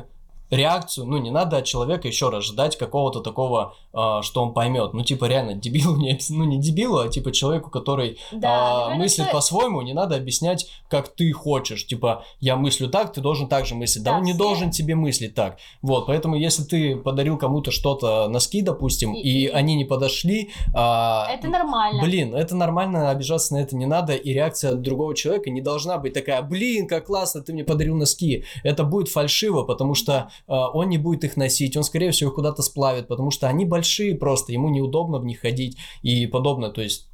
реакцию, 0.51 1.07
ну, 1.07 1.19
не 1.19 1.31
надо 1.31 1.59
от 1.59 1.65
человека 1.65 2.09
еще 2.09 2.31
раз 2.31 2.45
ждать 2.45 2.77
какого-то 2.79 3.21
такого, 3.21 3.75
а, 3.93 4.23
что 4.23 4.43
он 4.43 4.53
поймет. 4.55 4.95
Ну, 4.95 5.05
типа, 5.05 5.27
реально, 5.27 5.55
дебилу 5.55 5.97
не, 5.97 6.19
ну, 6.31 6.45
не 6.45 6.59
дебилу, 6.59 6.99
а 6.99 7.09
типа 7.09 7.33
человеку, 7.33 7.71
который 7.71 8.19
Да, 8.33 8.75
наверное, 8.81 8.99
мыслит 8.99 9.27
что- 9.27 9.35
по-своему, 9.37 9.83
не 9.83 9.93
надо 9.93 10.17
объяснять, 10.17 10.71
как 10.89 11.09
ты 11.09 11.31
хочешь. 11.33 11.87
Типа, 11.87 12.25
я 12.41 12.57
мыслю 12.57 12.89
так, 12.89 13.13
ты 13.13 13.21
должен 13.21 13.49
так 13.49 13.67
же 13.67 13.75
мыслить. 13.75 14.03
Да, 14.05 14.13
Да, 14.13 14.17
он 14.19 14.23
не 14.25 14.33
все- 14.33 14.39
должен 14.39 14.71
тебе 14.71 14.95
мыслить 14.95 15.35
так. 15.35 15.59
Вот, 15.83 16.07
поэтому 16.07 16.37
если 16.37 16.63
ты 16.65 16.97
подарил 16.97 17.37
кому-то 17.39 17.71
что-то, 17.71 18.29
носки, 18.29 18.63
допустим, 18.63 19.15
И- 19.15 19.21
и, 19.21 19.45
и- 19.45 19.47
они 19.49 19.75
не 19.75 19.85
подошли, 19.85 20.51
а, 20.75 21.27
Это 21.31 21.49
нормально. 21.49 22.03
Блин, 22.03 22.35
это 22.35 22.57
нормально, 22.57 23.11
обижаться 23.11 23.55
на 23.55 23.59
это 23.59 23.77
не 23.77 23.87
надо, 23.87 24.15
и 24.15 24.33
реакция 24.33 24.73
другого 24.75 25.15
человека 25.15 25.51
не 25.51 25.61
должна 25.61 25.99
быть 25.99 26.13
такая, 26.15 26.41
блин, 26.43 26.87
как 26.87 27.07
классно, 27.07 27.43
ты 27.43 27.53
мне 27.53 27.65
подарил 27.65 27.97
носки. 27.97 28.45
Это 28.63 28.85
будет 28.85 29.09
фальшиво, 29.09 29.63
потому 29.65 29.95
что 29.95 30.13
э, 30.13 30.38
он 30.47 30.89
не 30.89 30.99
будет 30.99 31.25
их 31.25 31.37
носить, 31.37 31.77
он, 31.77 31.85
скорее 31.85 32.11
всего, 32.11 32.31
их 32.31 32.37
куда-то 32.37 32.63
сплавит, 32.63 33.09
потому 33.09 33.31
что 33.31 33.49
они 33.49 33.65
большие 33.65 34.15
просто, 34.15 34.53
ему 34.53 34.69
неудобно 34.69 35.19
в 35.19 35.25
них 35.25 35.41
ходить 35.41 35.79
и 36.03 36.27
подобное, 36.27 36.71
то 36.71 36.81
есть... 36.81 37.11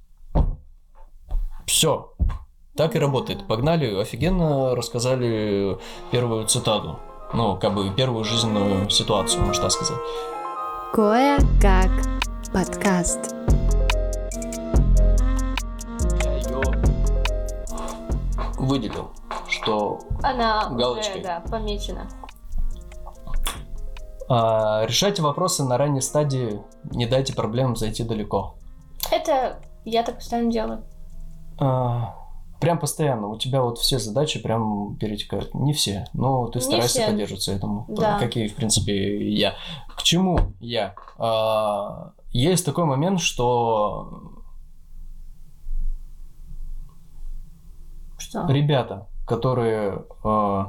Все. 1.66 2.12
Так 2.76 2.94
и 2.96 2.98
работает. 2.98 3.46
Погнали, 3.46 3.98
офигенно 4.00 4.74
рассказали 4.74 5.78
первую 6.10 6.46
цитату. 6.46 6.98
Ну, 7.32 7.56
как 7.56 7.74
бы 7.74 7.90
первую 7.90 8.24
жизненную 8.24 8.90
ситуацию, 8.90 9.44
можно 9.44 9.62
так 9.62 9.72
сказать. 9.72 9.98
Кое-как 10.92 11.90
подкаст. 12.52 13.34
Я 16.22 16.36
ее 16.36 16.62
выделил, 18.58 19.10
что 19.48 20.00
Она 20.22 20.68
Галочкой. 20.70 21.14
уже, 21.14 21.22
да, 21.22 21.42
помечена. 21.50 22.08
А, 24.28 24.84
решайте 24.86 25.22
вопросы 25.22 25.64
на 25.64 25.76
ранней 25.76 26.00
стадии, 26.00 26.60
не 26.84 27.06
дайте 27.06 27.34
проблемам 27.34 27.76
зайти 27.76 28.04
далеко. 28.04 28.54
Это 29.10 29.60
я 29.84 30.02
так 30.02 30.16
постоянно 30.16 30.50
делаю. 30.50 30.84
А, 31.58 32.14
прям 32.60 32.78
постоянно. 32.78 33.28
У 33.28 33.36
тебя 33.36 33.60
вот 33.62 33.78
все 33.78 33.98
задачи 33.98 34.40
прям 34.42 34.96
перетекают. 34.96 35.54
Не 35.54 35.72
все, 35.72 36.06
но 36.14 36.46
ты 36.48 36.58
Не 36.58 36.64
стараешься 36.64 37.00
все. 37.00 37.06
поддерживаться 37.08 37.52
этому. 37.52 37.84
Да. 37.88 38.18
Как 38.18 38.36
и, 38.36 38.48
в 38.48 38.54
принципе, 38.54 39.30
я. 39.30 39.54
К 39.94 40.02
чему 40.02 40.38
я? 40.60 40.94
А, 41.18 42.12
есть 42.30 42.64
такой 42.64 42.84
момент, 42.84 43.20
что 43.20 44.32
Что? 48.18 48.46
ребята, 48.48 49.06
которые 49.26 50.04
э, 50.24 50.64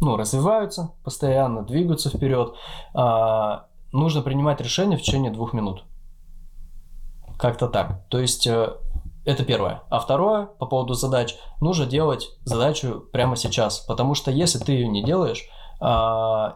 ну, 0.00 0.16
развиваются 0.16 0.92
постоянно, 1.04 1.62
двигаются 1.62 2.10
вперед, 2.10 2.54
э, 2.94 3.58
нужно 3.92 4.22
принимать 4.22 4.60
решение 4.60 4.98
в 4.98 5.02
течение 5.02 5.30
двух 5.30 5.52
минут. 5.52 5.84
Как-то 7.38 7.68
так. 7.68 8.06
То 8.08 8.18
есть 8.18 8.46
э, 8.46 8.76
это 9.24 9.44
первое. 9.44 9.82
А 9.90 9.98
второе, 9.98 10.46
по 10.46 10.66
поводу 10.66 10.94
задач, 10.94 11.36
нужно 11.60 11.86
делать 11.86 12.30
задачу 12.44 13.04
прямо 13.12 13.36
сейчас. 13.36 13.80
Потому 13.80 14.14
что 14.14 14.30
если 14.30 14.58
ты 14.58 14.72
ее 14.72 14.88
не 14.88 15.02
делаешь 15.02 15.48
э, 15.80 15.84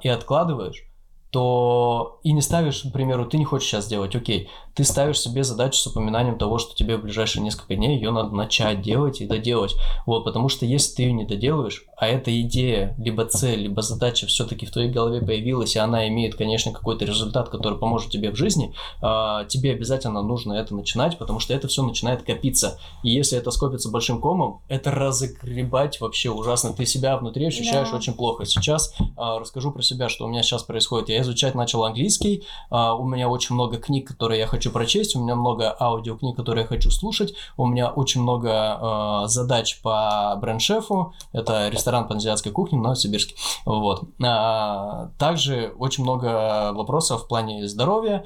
и 0.02 0.08
откладываешь, 0.08 0.84
то 1.30 2.20
и 2.24 2.32
не 2.32 2.42
ставишь, 2.42 2.82
к 2.82 2.92
примеру, 2.92 3.24
ты 3.24 3.38
не 3.38 3.44
хочешь 3.44 3.68
сейчас 3.68 3.86
делать, 3.86 4.14
окей, 4.16 4.48
ты 4.74 4.84
ставишь 4.84 5.20
себе 5.20 5.44
задачу 5.44 5.78
с 5.78 5.86
упоминанием 5.86 6.38
того, 6.38 6.58
что 6.58 6.74
тебе 6.74 6.96
в 6.96 7.02
ближайшие 7.02 7.42
несколько 7.42 7.76
дней 7.76 7.96
ее 7.96 8.10
надо 8.10 8.34
начать 8.34 8.82
делать 8.82 9.20
и 9.20 9.26
доделать. 9.26 9.74
Вот, 10.06 10.24
потому 10.24 10.48
что 10.48 10.66
если 10.66 10.94
ты 10.96 11.02
ее 11.02 11.12
не 11.12 11.24
доделаешь, 11.24 11.84
а 11.96 12.08
эта 12.08 12.38
идея, 12.40 12.94
либо 12.98 13.24
цель, 13.26 13.60
либо 13.60 13.82
задача 13.82 14.26
все-таки 14.26 14.66
в 14.66 14.70
твоей 14.72 14.90
голове 14.90 15.20
появилась, 15.20 15.76
и 15.76 15.78
она 15.78 16.08
имеет, 16.08 16.34
конечно, 16.34 16.72
какой-то 16.72 17.04
результат, 17.04 17.48
который 17.48 17.78
поможет 17.78 18.10
тебе 18.10 18.30
в 18.30 18.36
жизни, 18.36 18.74
а, 19.00 19.44
тебе 19.44 19.72
обязательно 19.72 20.22
нужно 20.22 20.54
это 20.54 20.74
начинать, 20.74 21.18
потому 21.18 21.38
что 21.38 21.54
это 21.54 21.68
все 21.68 21.82
начинает 21.82 22.22
копиться. 22.22 22.78
И 23.02 23.10
если 23.10 23.38
это 23.38 23.50
скопится 23.50 23.90
большим 23.90 24.20
комом, 24.20 24.62
это 24.68 24.90
разогребать 24.90 26.00
вообще 26.00 26.30
ужасно. 26.30 26.72
Ты 26.72 26.86
себя 26.86 27.16
внутри 27.16 27.46
ощущаешь 27.46 27.90
Да. 27.90 27.96
очень 27.96 28.14
плохо. 28.14 28.44
Сейчас 28.46 28.94
а, 29.16 29.38
расскажу 29.38 29.70
про 29.72 29.82
себя, 29.82 30.08
что 30.08 30.24
у 30.24 30.28
меня 30.28 30.42
сейчас 30.42 30.62
происходит. 30.62 31.08
Я 31.08 31.19
изучать 31.20 31.54
начал 31.54 31.84
английский, 31.84 32.46
а, 32.70 32.94
у 32.94 33.04
меня 33.04 33.28
очень 33.28 33.54
много 33.54 33.78
книг, 33.78 34.08
которые 34.08 34.40
я 34.40 34.46
хочу 34.46 34.70
прочесть, 34.70 35.16
у 35.16 35.22
меня 35.22 35.34
много 35.34 35.74
аудиокниг, 35.78 36.36
которые 36.36 36.62
я 36.62 36.68
хочу 36.68 36.90
слушать, 36.90 37.34
у 37.56 37.66
меня 37.66 37.88
очень 37.88 38.22
много 38.22 38.50
а, 38.52 39.26
задач 39.26 39.80
по 39.82 40.36
бренд-шефу, 40.40 41.14
это 41.32 41.68
ресторан 41.68 42.06
по 42.08 42.14
азиатской 42.14 42.52
кухне 42.52 42.78
в 42.78 42.82
Новосибирске. 42.82 43.34
Вот. 43.64 44.04
А, 44.22 45.10
также 45.18 45.74
очень 45.78 46.04
много 46.04 46.72
вопросов 46.72 47.24
в 47.24 47.28
плане 47.28 47.66
здоровья, 47.66 48.24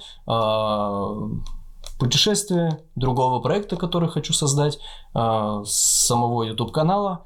путешествия, 1.99 2.81
другого 2.97 3.41
проекта, 3.41 3.77
который 3.77 4.09
хочу 4.09 4.33
создать, 4.33 4.79
самого 5.13 6.43
YouTube-канала. 6.43 7.25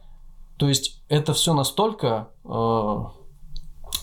То 0.59 0.69
есть 0.69 1.01
это 1.09 1.33
все 1.33 1.55
настолько, 1.55 2.29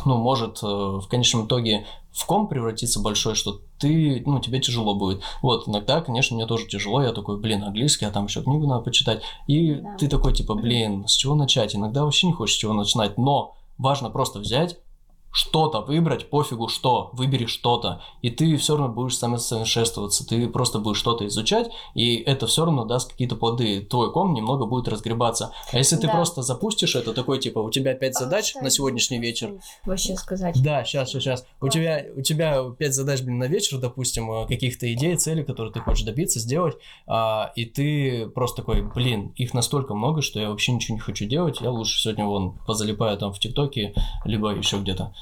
ну, 0.04 0.18
может 0.18 0.60
э, 0.64 0.66
в 0.66 1.08
конечном 1.10 1.46
итоге 1.46 1.86
в 2.12 2.26
ком 2.26 2.48
превратиться 2.48 3.02
большой, 3.02 3.36
что 3.36 3.60
ты, 3.78 4.24
ну, 4.26 4.40
тебе 4.40 4.60
тяжело 4.60 4.96
будет. 4.96 5.22
Вот, 5.42 5.68
иногда, 5.68 6.02
конечно, 6.02 6.36
мне 6.36 6.46
тоже 6.46 6.66
тяжело, 6.68 7.02
я 7.02 7.12
такой, 7.12 7.38
блин, 7.40 7.64
английский, 7.64 8.06
а 8.06 8.12
там 8.12 8.26
еще 8.26 8.42
книгу 8.42 8.66
надо 8.68 8.82
почитать. 8.84 9.22
И 9.48 9.76
Да. 9.76 9.96
ты 9.98 10.08
такой, 10.08 10.34
типа, 10.34 10.56
блин, 10.56 11.08
с 11.08 11.12
чего 11.12 11.36
начать? 11.36 11.76
Иногда 11.76 12.04
вообще 12.06 12.28
не 12.28 12.34
хочешь 12.34 12.56
с 12.56 12.60
чего 12.60 12.74
начинать, 12.74 13.18
но 13.18 13.56
важно 13.78 14.10
просто 14.10 14.40
взять, 14.40 14.78
что-то 15.36 15.82
выбрать, 15.82 16.30
пофигу 16.30 16.70
что, 16.70 17.10
выбери 17.12 17.46
что-то, 17.46 18.02
и 18.22 18.30
ты 18.30 18.56
все 18.56 18.78
равно 18.78 18.94
будешь 18.94 19.18
самосовершенствоваться, 19.18 20.26
ты 20.26 20.48
просто 20.48 20.80
будешь 20.80 20.98
что-то 20.98 21.28
изучать, 21.28 21.70
и 21.94 22.16
это 22.16 22.48
все 22.48 22.64
равно 22.64 22.86
даст 22.86 23.12
какие-то 23.12 23.36
плоды, 23.36 23.82
твой 23.82 24.14
ком 24.14 24.34
немного 24.34 24.66
будет 24.66 24.88
разгребаться. 24.88 25.52
А 25.74 25.78
если 25.78 25.98
ты 25.98 26.08
Да. 26.08 26.14
просто 26.14 26.42
запустишь 26.42 26.96
это, 26.96 27.14
такой, 27.14 27.40
типа, 27.40 27.60
у 27.60 27.70
тебя 27.70 27.94
пять 27.96 28.16
задач 28.18 28.56
А, 28.56 28.64
на 28.64 28.70
сегодняшний 28.70 29.20
вечер, 29.20 29.60
Вообще 29.84 30.16
сказать. 30.16 30.56
да, 30.64 30.86
сейчас, 30.86 31.12
сейчас. 31.12 31.46
У 31.60 31.68
тебя, 31.68 32.06
у 32.16 32.22
тебя 32.22 32.64
пять 32.80 32.96
задач, 32.96 33.22
блин, 33.22 33.38
на 33.40 33.48
вечер, 33.48 33.78
допустим, 33.80 34.32
э, 34.32 34.48
каких-то 34.48 34.92
идей, 34.94 35.18
целей, 35.18 35.44
которые 35.44 35.74
ты 35.74 35.82
хочешь 35.82 36.06
добиться, 36.06 36.40
сделать, 36.40 36.76
а, 37.08 37.52
и 37.58 37.66
ты 37.66 38.28
просто 38.30 38.62
такой, 38.62 38.84
блин, 38.84 39.34
их 39.36 39.54
настолько 39.54 39.96
много, 39.96 40.22
что 40.22 40.40
я 40.40 40.50
вообще 40.50 40.72
ничего 40.72 40.96
не 40.96 41.02
хочу 41.02 41.26
делать, 41.26 41.60
я 41.60 41.72
лучше 41.72 42.00
сегодня 42.02 42.26
вон 42.26 42.58
позалипаю 42.66 43.18
там 43.18 43.34
в 43.34 43.40
ТикТоке, 43.40 43.94
либо 44.24 44.52
еще 44.56 44.78
где-то. 44.78 45.14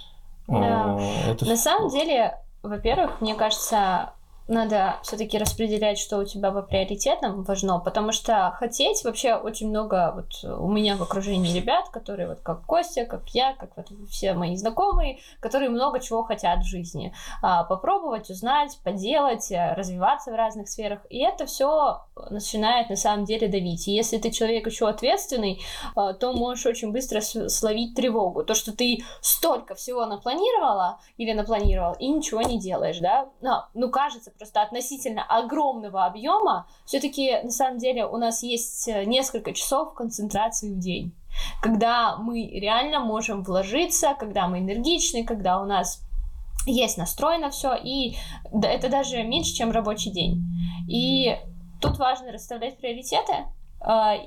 Да. 0.47 0.97
Это 1.27 1.45
На 1.45 1.58
самом 1.58 1.89
деле, 1.89 2.38
во-первых, 2.62 3.21
мне 3.21 3.36
кажется, 3.36 4.12
надо 4.47 4.99
все-таки 5.03 5.38
распределять, 5.38 5.97
что 5.97 6.17
у 6.17 6.25
тебя 6.25 6.51
по 6.51 6.62
приоритетам 6.62 7.43
важно, 7.43 7.79
потому 7.79 8.12
что 8.12 8.53
хотеть 8.60 9.03
вообще 9.03 9.36
очень 9.36 9.69
много 9.69 10.13
вот 10.15 10.60
у 10.60 10.69
меня 10.69 10.97
в 10.97 11.01
окружении 11.01 11.56
ребят, 11.56 11.89
которые 11.89 12.27
вот 12.27 12.41
как 12.41 12.65
Костя, 12.65 13.06
как 13.06 13.29
я, 13.29 13.53
как 13.53 13.71
вот 13.77 13.88
все 14.10 14.34
мои 14.34 14.56
знакомые, 14.56 15.19
которые 15.39 15.69
много 15.69 15.99
чего 15.99 16.23
хотят 16.23 16.60
в 16.60 16.67
жизни. 16.67 17.13
А, 17.41 17.63
попробовать, 17.63 18.29
узнать, 18.29 18.77
поделать, 18.84 19.51
э, 19.51 19.73
развиваться 19.75 20.32
в 20.32 20.36
разных 20.36 20.67
сферах. 20.67 20.99
И 21.10 21.19
это 21.19 21.45
все 21.45 22.01
начинает 22.29 22.89
на 22.89 22.95
самом 22.95 23.25
деле 23.25 23.47
давить. 23.47 23.88
И 23.88 23.91
если 23.91 24.17
ты 24.17 24.32
человек 24.32 24.67
еще 24.67 24.88
ответственный, 24.89 25.62
а, 25.95 26.13
то 26.13 26.34
можешь 26.34 26.65
очень 26.65 26.91
быстро 26.91 27.21
словить 27.21 27.95
тревогу. 27.95 28.43
То, 28.43 28.53
что 28.56 28.75
ты 28.75 29.03
столько 29.21 29.75
всего 29.75 30.06
напланировала 30.06 30.99
или 31.17 31.34
напланировал 31.34 31.93
и 31.93 32.08
ничего 32.08 32.41
не 32.41 32.60
делаешь, 32.60 32.99
да? 32.99 33.29
Ну 33.73 33.89
кажется, 33.89 34.33
просто 34.38 34.62
относительно 34.62 35.24
огромного 35.24 36.06
объема, 36.06 36.67
все-таки 36.86 37.41
на 37.43 37.52
самом 37.52 37.78
деле 37.78 38.06
у 38.06 38.17
нас 38.17 38.43
есть 38.43 38.88
э, 38.88 39.06
несколько 39.06 39.54
часов 39.54 39.93
концентрации 39.93 40.74
в 40.74 40.80
день, 40.80 41.13
когда 41.62 42.17
мы 42.17 42.48
реально 42.48 43.00
можем 43.00 43.43
вложиться, 43.43 44.15
когда 44.19 44.48
мы 44.48 44.60
энергичны, 44.60 45.26
когда 45.26 45.62
у 45.62 45.65
нас 45.65 46.02
есть 46.65 46.98
настрой 46.98 47.38
на 47.38 47.50
все, 47.50 47.76
и 47.76 48.15
это 48.63 48.89
даже 48.89 49.24
меньше, 49.24 49.54
чем 49.54 49.72
рабочий 49.72 50.12
день. 50.12 50.43
И 50.88 51.38
тут 51.82 51.98
важно 51.98 52.32
расставлять 52.32 52.78
приоритеты, 52.78 53.46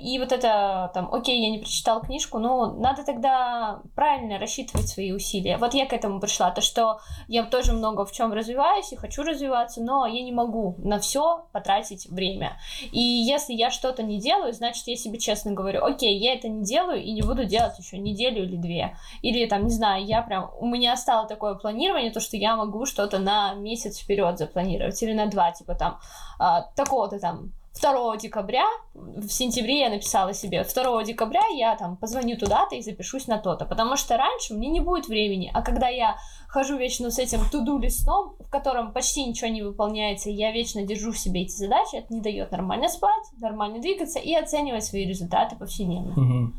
И 0.02 0.18
вот 0.18 0.32
это, 0.32 0.90
там, 0.92 1.12
окей, 1.12 1.40
я 1.40 1.50
не 1.50 1.58
прочитал 1.58 2.02
книжку, 2.02 2.38
ну, 2.38 2.78
надо 2.78 3.04
тогда 3.04 3.80
правильно 3.94 4.38
рассчитывать 4.38 4.88
свои 4.88 5.12
усилия. 5.12 5.56
Вот 5.56 5.72
я 5.72 5.86
к 5.86 5.94
этому 5.94 6.20
пришла, 6.20 6.50
то, 6.50 6.60
что 6.60 7.00
я 7.26 7.42
тоже 7.44 7.72
много 7.72 8.04
в 8.04 8.12
чем 8.12 8.32
развиваюсь 8.32 8.92
и 8.92 8.96
хочу 8.96 9.22
развиваться, 9.22 9.82
но 9.82 10.06
я 10.06 10.22
не 10.22 10.32
могу 10.32 10.74
на 10.78 10.98
все 10.98 11.46
потратить 11.52 12.06
время. 12.06 12.58
И 12.92 13.00
если 13.00 13.54
я 13.54 13.70
что-то 13.70 14.02
не 14.02 14.20
делаю, 14.20 14.52
значит, 14.52 14.86
я 14.88 14.96
себе 14.96 15.18
честно 15.18 15.52
говорю, 15.52 15.84
окей, 15.84 16.18
я 16.18 16.34
это 16.34 16.48
не 16.48 16.62
делаю 16.62 17.02
и 17.02 17.12
не 17.12 17.22
буду 17.22 17.44
делать 17.44 17.78
еще 17.78 17.96
неделю 17.98 18.42
или 18.42 18.56
две. 18.56 18.96
Или 19.22 19.46
там, 19.46 19.64
не 19.64 19.72
знаю, 19.72 20.04
я 20.04 20.20
прям, 20.20 20.50
у 20.58 20.66
меня 20.66 20.96
стало 20.96 21.26
такое 21.26 21.54
планирование, 21.54 22.12
то, 22.12 22.20
что 22.20 22.36
я 22.36 22.56
могу 22.56 22.84
что-то 22.84 23.18
на 23.18 23.54
месяц 23.54 23.98
вперед 23.98 24.38
запланировать 24.38 25.02
или 25.02 25.14
на 25.14 25.26
два, 25.26 25.52
типа 25.52 25.74
там, 25.74 25.98
а, 26.38 26.62
такого-то 26.74 27.18
там 27.18 27.52
2 27.80 28.16
декабря, 28.16 28.64
в 28.94 29.28
сентябре 29.28 29.80
я 29.80 29.90
написала 29.90 30.32
себе, 30.32 30.64
2 30.64 31.04
декабря 31.04 31.42
я 31.54 31.76
там 31.76 31.96
позвоню 31.96 32.36
туда-то 32.36 32.74
и 32.74 32.82
запишусь 32.82 33.26
на 33.26 33.38
то-то, 33.38 33.64
потому 33.64 33.96
что 33.96 34.16
раньше 34.16 34.54
мне 34.54 34.68
не 34.68 34.80
будет 34.80 35.08
времени, 35.08 35.50
а 35.52 35.62
когда 35.62 35.88
я 35.88 36.16
хожу 36.48 36.76
вечно 36.76 37.10
с 37.10 37.18
этим 37.18 37.40
туду 37.50 37.78
листом, 37.78 38.36
в 38.40 38.48
котором 38.48 38.92
почти 38.92 39.24
ничего 39.24 39.48
не 39.50 39.62
выполняется, 39.62 40.30
и 40.30 40.34
я 40.34 40.52
вечно 40.52 40.82
держу 40.84 41.12
в 41.12 41.18
себе 41.18 41.42
эти 41.42 41.52
задачи, 41.52 41.96
это 41.96 42.12
не 42.12 42.20
дает 42.20 42.50
нормально 42.50 42.88
спать, 42.88 43.24
нормально 43.38 43.80
двигаться 43.80 44.18
и 44.18 44.34
оценивать 44.34 44.84
свои 44.84 45.06
результаты 45.06 45.56
повседневно. 45.56 46.12
Мгм. 46.16 46.54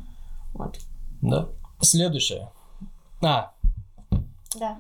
Вот, 0.54 0.80
Да. 1.22 1.50
Следующее. 1.82 2.50
А, 3.24 3.52
да. 4.56 4.80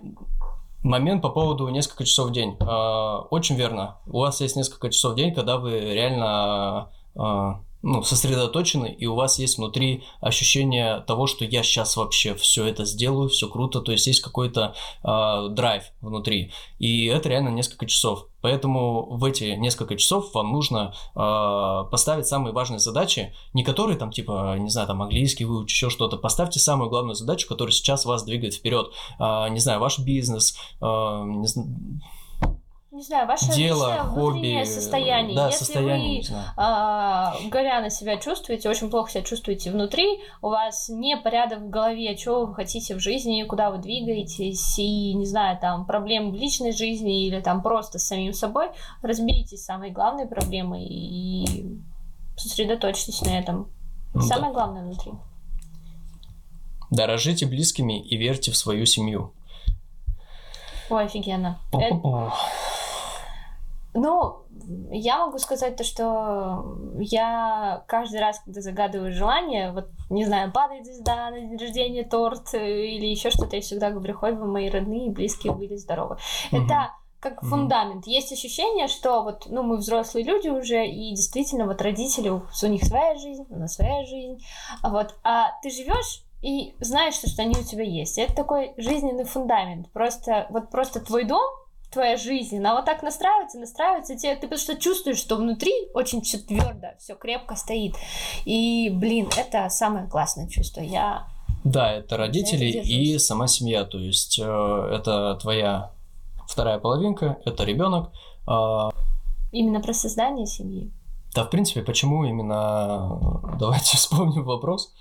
Момент 0.87 1.21
по 1.21 1.29
поводу 1.29 1.67
несколько 1.67 2.05
часов 2.05 2.29
в 2.29 2.31
день. 2.31 2.55
А, 2.61 3.19
Очень 3.29 3.57
верно. 3.57 3.97
У 4.07 4.19
вас 4.19 4.39
есть 4.39 4.55
несколько 4.55 4.89
часов 4.89 5.13
в 5.13 5.15
день, 5.15 5.33
когда 5.33 5.57
вы 5.57 5.79
реально 5.79 6.89
а, 7.15 7.59
ну, 7.81 8.03
сосредоточены, 8.03 8.93
и 8.93 9.05
у 9.05 9.15
вас 9.15 9.39
есть 9.39 9.57
внутри 9.57 10.03
ощущение 10.19 11.01
того, 11.01 11.27
что 11.27 11.45
я 11.45 11.63
сейчас 11.63 11.95
вообще 11.95 12.33
все 12.35 12.65
это 12.65 12.85
сделаю, 12.85 13.29
все 13.29 13.47
круто, 13.47 13.81
то 13.81 13.91
есть 13.91 14.07
есть 14.07 14.21
какой-то 14.21 14.75
а, 15.03 15.47
драйв 15.49 15.83
внутри. 16.01 16.51
И 16.79 17.05
это 17.05 17.29
реально 17.29 17.49
несколько 17.49 17.85
часов. 17.85 18.27
Поэтому 18.41 19.17
в 19.17 19.23
эти 19.25 19.55
несколько 19.55 19.95
часов 19.95 20.33
вам 20.33 20.51
нужно 20.51 20.93
а, 21.15 21.83
поставить 21.85 22.27
самые 22.27 22.53
важные 22.53 22.79
задачи, 22.79 23.33
не 23.53 23.63
которые 23.63 23.97
там, 23.97 24.11
типа, 24.11 24.57
не 24.57 24.69
знаю, 24.69 24.87
там 24.87 25.01
английский 25.01 25.45
выучить, 25.45 25.75
еще 25.75 25.89
что-то. 25.89 26.17
Поставьте 26.17 26.59
самую 26.59 26.89
главную 26.89 27.15
задачу, 27.15 27.47
которая 27.47 27.71
сейчас 27.71 28.05
вас 28.05 28.23
двигает 28.23 28.55
вперед. 28.55 28.91
А, 29.19 29.49
не 29.49 29.59
знаю, 29.59 29.79
ваш 29.79 29.99
бизнес, 29.99 30.57
а, 30.81 31.23
не 31.23 31.45
зн- 31.45 32.01
Не 32.97 33.03
знаю, 33.03 33.27
ваше 33.27 33.53
дело, 33.53 33.89
личное 33.91 34.03
внутреннее 34.09 34.63
хобби. 34.65 34.73
состояние. 34.73 35.35
Да, 35.35 35.45
Если 35.45 35.65
состояние, 35.65 36.23
вы 36.27 36.35
а, 36.57 37.35
горяно 37.51 37.91
себя 37.91 38.17
чувствуете, 38.17 38.71
очень 38.71 38.89
плохо 38.89 39.11
себя 39.11 39.21
чувствуете 39.21 39.69
внутри, 39.69 40.19
у 40.41 40.49
вас 40.49 40.89
не 40.89 41.15
порядок 41.15 41.59
в 41.59 41.69
голове, 41.69 42.17
что 42.17 42.47
вы 42.47 42.55
хотите 42.55 42.95
в 42.95 42.99
жизни, 42.99 43.43
куда 43.43 43.69
вы 43.69 43.77
двигаетесь, 43.77 44.79
и, 44.79 45.13
не 45.13 45.27
знаю, 45.27 45.59
там, 45.61 45.85
проблемы 45.85 46.31
в 46.31 46.35
личной 46.37 46.71
жизни 46.71 47.27
или 47.27 47.39
там 47.39 47.61
просто 47.61 47.99
с 47.99 48.07
самим 48.07 48.33
собой, 48.33 48.69
разберитесь 49.03 49.61
с 49.61 49.65
самой 49.65 49.91
главной 49.91 50.25
проблемой 50.25 50.83
и 50.83 51.79
сосредоточьтесь 52.35 53.21
на 53.21 53.37
этом. 53.37 53.69
Ну 54.15 54.21
да. 54.21 54.25
Самое 54.25 54.53
главное 54.53 54.81
внутри. 54.81 55.11
Дорожите 56.89 57.45
близкими 57.45 58.01
и 58.01 58.17
верьте 58.17 58.51
в 58.51 58.57
свою 58.57 58.87
семью. 58.87 59.33
Ой, 60.89 61.03
офигенно. 61.03 61.59
Это- 61.73 62.31
Ну, 63.97 64.43
я 64.91 65.25
могу 65.25 65.39
сказать 65.39 65.75
то, 65.75 65.83
что 65.83 66.77
я 66.99 67.83
каждый 67.87 68.19
раз, 68.19 68.39
когда 68.39 68.61
загадываю 68.61 69.11
желание, 69.11 69.71
вот, 69.71 69.89
не 70.11 70.23
знаю, 70.23 70.51
падает 70.51 70.85
звезда 70.85 71.31
на 71.31 71.39
день 71.39 71.57
рождения, 71.57 72.03
торт 72.03 72.53
э, 72.53 72.85
или 72.85 73.07
еще 73.07 73.31
что-то, 73.31 73.55
я 73.55 73.61
всегда 73.63 73.89
говорю, 73.89 74.13
хоть 74.13 74.35
бы 74.35 74.45
мои 74.45 74.69
родные 74.69 75.07
и 75.07 75.09
близкие 75.09 75.51
были 75.53 75.75
здоровы. 75.77 76.17
Мгм. 76.51 76.65
Это 76.65 76.91
как 77.19 77.41
фундамент. 77.41 78.05
Есть 78.05 78.31
ощущение, 78.31 78.87
что 78.87 79.23
вот, 79.23 79.47
ну, 79.49 79.63
мы 79.63 79.77
взрослые 79.77 80.23
люди 80.23 80.49
уже, 80.49 80.85
и 80.85 81.15
действительно, 81.15 81.65
вот 81.65 81.81
родители, 81.81 82.29
у 82.29 82.67
них 82.67 82.83
своя 82.83 83.15
жизнь, 83.15 83.47
у 83.49 83.57
нас 83.57 83.73
своя 83.73 84.05
жизнь, 84.05 84.45
вот, 84.83 85.15
а 85.23 85.53
ты 85.63 85.71
живешь 85.71 86.23
и 86.43 86.75
знаешь, 86.79 87.15
что, 87.15 87.27
что 87.27 87.41
они 87.41 87.55
у 87.59 87.63
тебя 87.63 87.83
есть. 87.83 88.19
Это 88.19 88.35
такой 88.35 88.73
жизненный 88.77 89.23
фундамент. 89.23 89.91
Просто, 89.91 90.45
вот 90.51 90.69
просто 90.69 90.99
твой 90.99 91.23
дом, 91.23 91.41
твоя 91.91 92.17
жизнь, 92.17 92.57
она 92.57 92.75
вот 92.75 92.85
так 92.85 93.01
настраивается, 93.03 93.59
настраивается, 93.59 94.15
тебе, 94.17 94.35
ты 94.35 94.47
просто 94.47 94.75
чувствуешь, 94.75 95.17
что 95.17 95.37
внутри 95.37 95.73
очень 95.93 96.21
все 96.21 96.37
твердо, 96.37 96.89
все 96.99 97.15
крепко 97.15 97.55
стоит. 97.55 97.95
И, 98.45 98.89
блин, 98.93 99.29
это 99.37 99.69
самое 99.69 100.07
классное 100.07 100.47
чувство. 100.47 100.81
Я 100.81 101.27
Да, 101.63 101.93
это 101.93 102.17
родители 102.17 102.69
это 102.69 102.87
и 102.87 103.17
сама 103.17 103.47
семья. 103.47 103.85
То 103.85 103.99
есть 103.99 104.39
э, 104.39 104.43
это 104.43 105.37
твоя 105.41 105.91
вторая 106.47 106.79
половинка, 106.79 107.37
это 107.45 107.63
ребенок. 107.63 108.11
А, 108.45 108.89
именно 109.51 109.81
про 109.81 109.93
создание 109.93 110.45
семьи. 110.45 110.91
Да, 111.33 111.43
в 111.43 111.49
принципе, 111.49 111.81
почему 111.81 112.25
именно... 112.25 113.53
Давайте 113.59 113.97
вспомним 113.97 114.43
вопрос. 114.43 114.93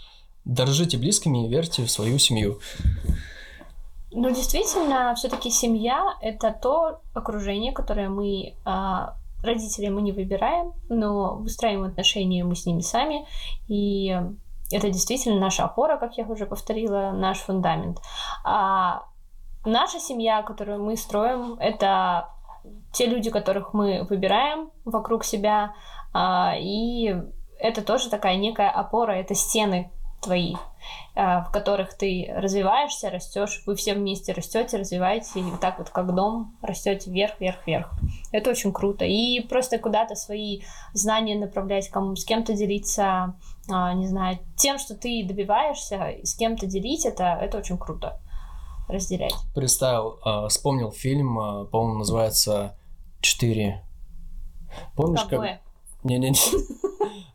Дорожите 0.45 0.97
близкими 0.97 1.47
и 1.47 1.49
верьте 1.49 1.85
в 1.85 1.91
свою 1.91 2.19
семью. 2.19 2.61
Ну, 4.19 4.31
действительно, 4.31 5.15
все-таки 5.15 5.51
семья 5.51 6.17
это 6.23 6.51
то 6.51 7.03
окружение, 7.13 7.73
которое 7.73 8.09
мы 8.09 8.55
а, 8.65 9.19
родители 9.43 9.91
мы 9.91 10.01
не 10.01 10.13
выбираем, 10.13 10.73
но 10.89 11.37
выстраиваем 11.37 11.91
отношения 11.91 12.43
мы 12.43 12.57
с 12.57 12.65
ними 12.65 12.81
сами, 12.81 13.27
и 13.69 14.19
это 14.73 14.89
действительно 14.89 15.39
наша 15.39 15.65
опора, 15.65 15.99
как 15.99 16.17
я 16.17 16.25
уже 16.25 16.47
повторила, 16.47 17.13
наш 17.13 17.41
фундамент. 17.41 18.01
А 18.43 19.03
наша 19.67 20.01
семья, 20.01 20.43
которую 20.43 20.83
мы 20.83 20.97
строим, 20.97 21.59
это 21.61 22.31
те 22.95 23.05
люди, 23.05 23.29
которых 23.29 23.75
мы 23.75 24.07
выбираем 24.09 24.71
вокруг 24.87 25.25
себя, 25.25 25.75
а, 26.15 26.55
и 26.59 27.15
это 27.59 27.83
тоже 27.83 28.09
такая 28.09 28.37
некая 28.37 28.71
опора, 28.71 29.13
это 29.13 29.35
стены 29.35 29.91
твои, 30.21 30.55
а, 31.15 31.43
в 31.43 31.51
которых 31.51 31.95
ты 31.95 32.31
развиваешься, 32.35 33.11
растешь, 33.11 33.63
вы 33.67 33.75
все 33.77 33.95
вместе 33.95 34.33
растете, 34.33 34.77
развиваетесь, 34.77 35.35
и 35.37 35.43
вот 35.43 35.61
так 35.61 35.79
вот 35.79 35.91
как 35.91 36.15
дом 36.15 36.57
растете 36.63 37.11
вверх, 37.11 37.41
вверх, 37.41 37.67
вверх. 37.67 37.91
Это 38.33 38.51
очень 38.51 38.73
круто. 38.73 39.05
И 39.05 39.41
просто 39.41 39.79
куда-то 39.79 40.15
свои 40.15 40.63
знания 40.93 41.39
направлять, 41.39 41.89
кому 41.89 42.17
с 42.17 42.25
кем-то 42.25 42.55
делиться, 42.55 43.35
а, 43.71 43.95
не 43.95 44.07
знаю, 44.07 44.39
тем, 44.57 44.79
что 44.79 44.95
ты 44.95 45.25
добиваешься, 45.25 46.17
с 46.23 46.35
кем-то 46.35 46.67
делить, 46.67 47.07
это, 47.07 47.39
это 47.41 47.59
очень 47.59 47.79
круто 47.79 48.21
разделять. 48.89 49.35
Представил, 49.55 50.19
а, 50.25 50.49
вспомнил 50.49 50.91
фильм, 50.93 51.39
а, 51.39 51.65
по-моему, 51.65 51.99
называется 51.99 52.79
«Четыре». 53.21 53.85
Помнишь, 54.95 55.25
как... 55.25 55.61
Не-не-не. 56.05 56.39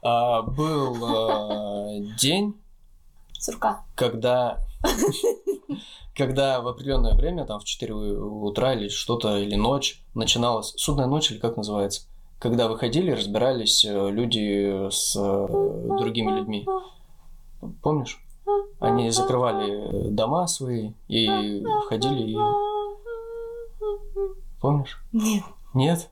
Был 0.56 2.16
день, 2.18 2.61
Сурка. 3.42 3.84
когда 3.96 4.60
когда 6.16 6.62
в 6.62 6.68
определенное 6.68 7.16
время, 7.16 7.46
там 7.46 7.60
в 7.60 7.66
4 7.66 7.94
утра 7.94 8.74
или 8.74 8.88
что-то, 8.88 9.38
или 9.38 9.56
ночь, 9.56 10.04
начиналась 10.14 10.74
судная 10.78 11.08
ночь 11.08 11.32
или 11.32 11.40
как 11.40 11.58
называется, 11.58 12.04
когда 12.40 12.68
выходили, 12.68 13.12
разбирались 13.12 13.86
э, 13.86 14.10
люди 14.12 14.90
с 14.90 15.16
э, 15.16 15.48
другими 15.98 16.32
людьми. 16.32 16.68
Помнишь? 17.82 18.24
Они 18.80 19.10
закрывали 19.12 20.10
дома 20.10 20.48
свои 20.48 20.94
и 21.08 21.64
входили 21.86 22.32
и... 22.32 22.38
Помнишь? 24.60 25.04
Нет. 25.12 25.44
Нет? 25.74 26.10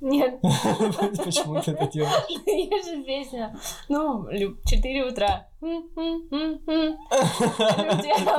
Нет. 0.00 0.40
Почему 0.42 1.60
ты 1.60 1.72
это 1.72 1.86
делаешь? 1.86 2.24
Есть 2.46 2.88
же 2.88 3.02
песня. 3.02 3.58
Ну, 3.88 4.26
4 4.30 5.04
утра. 5.04 5.48
Люди 5.60 5.80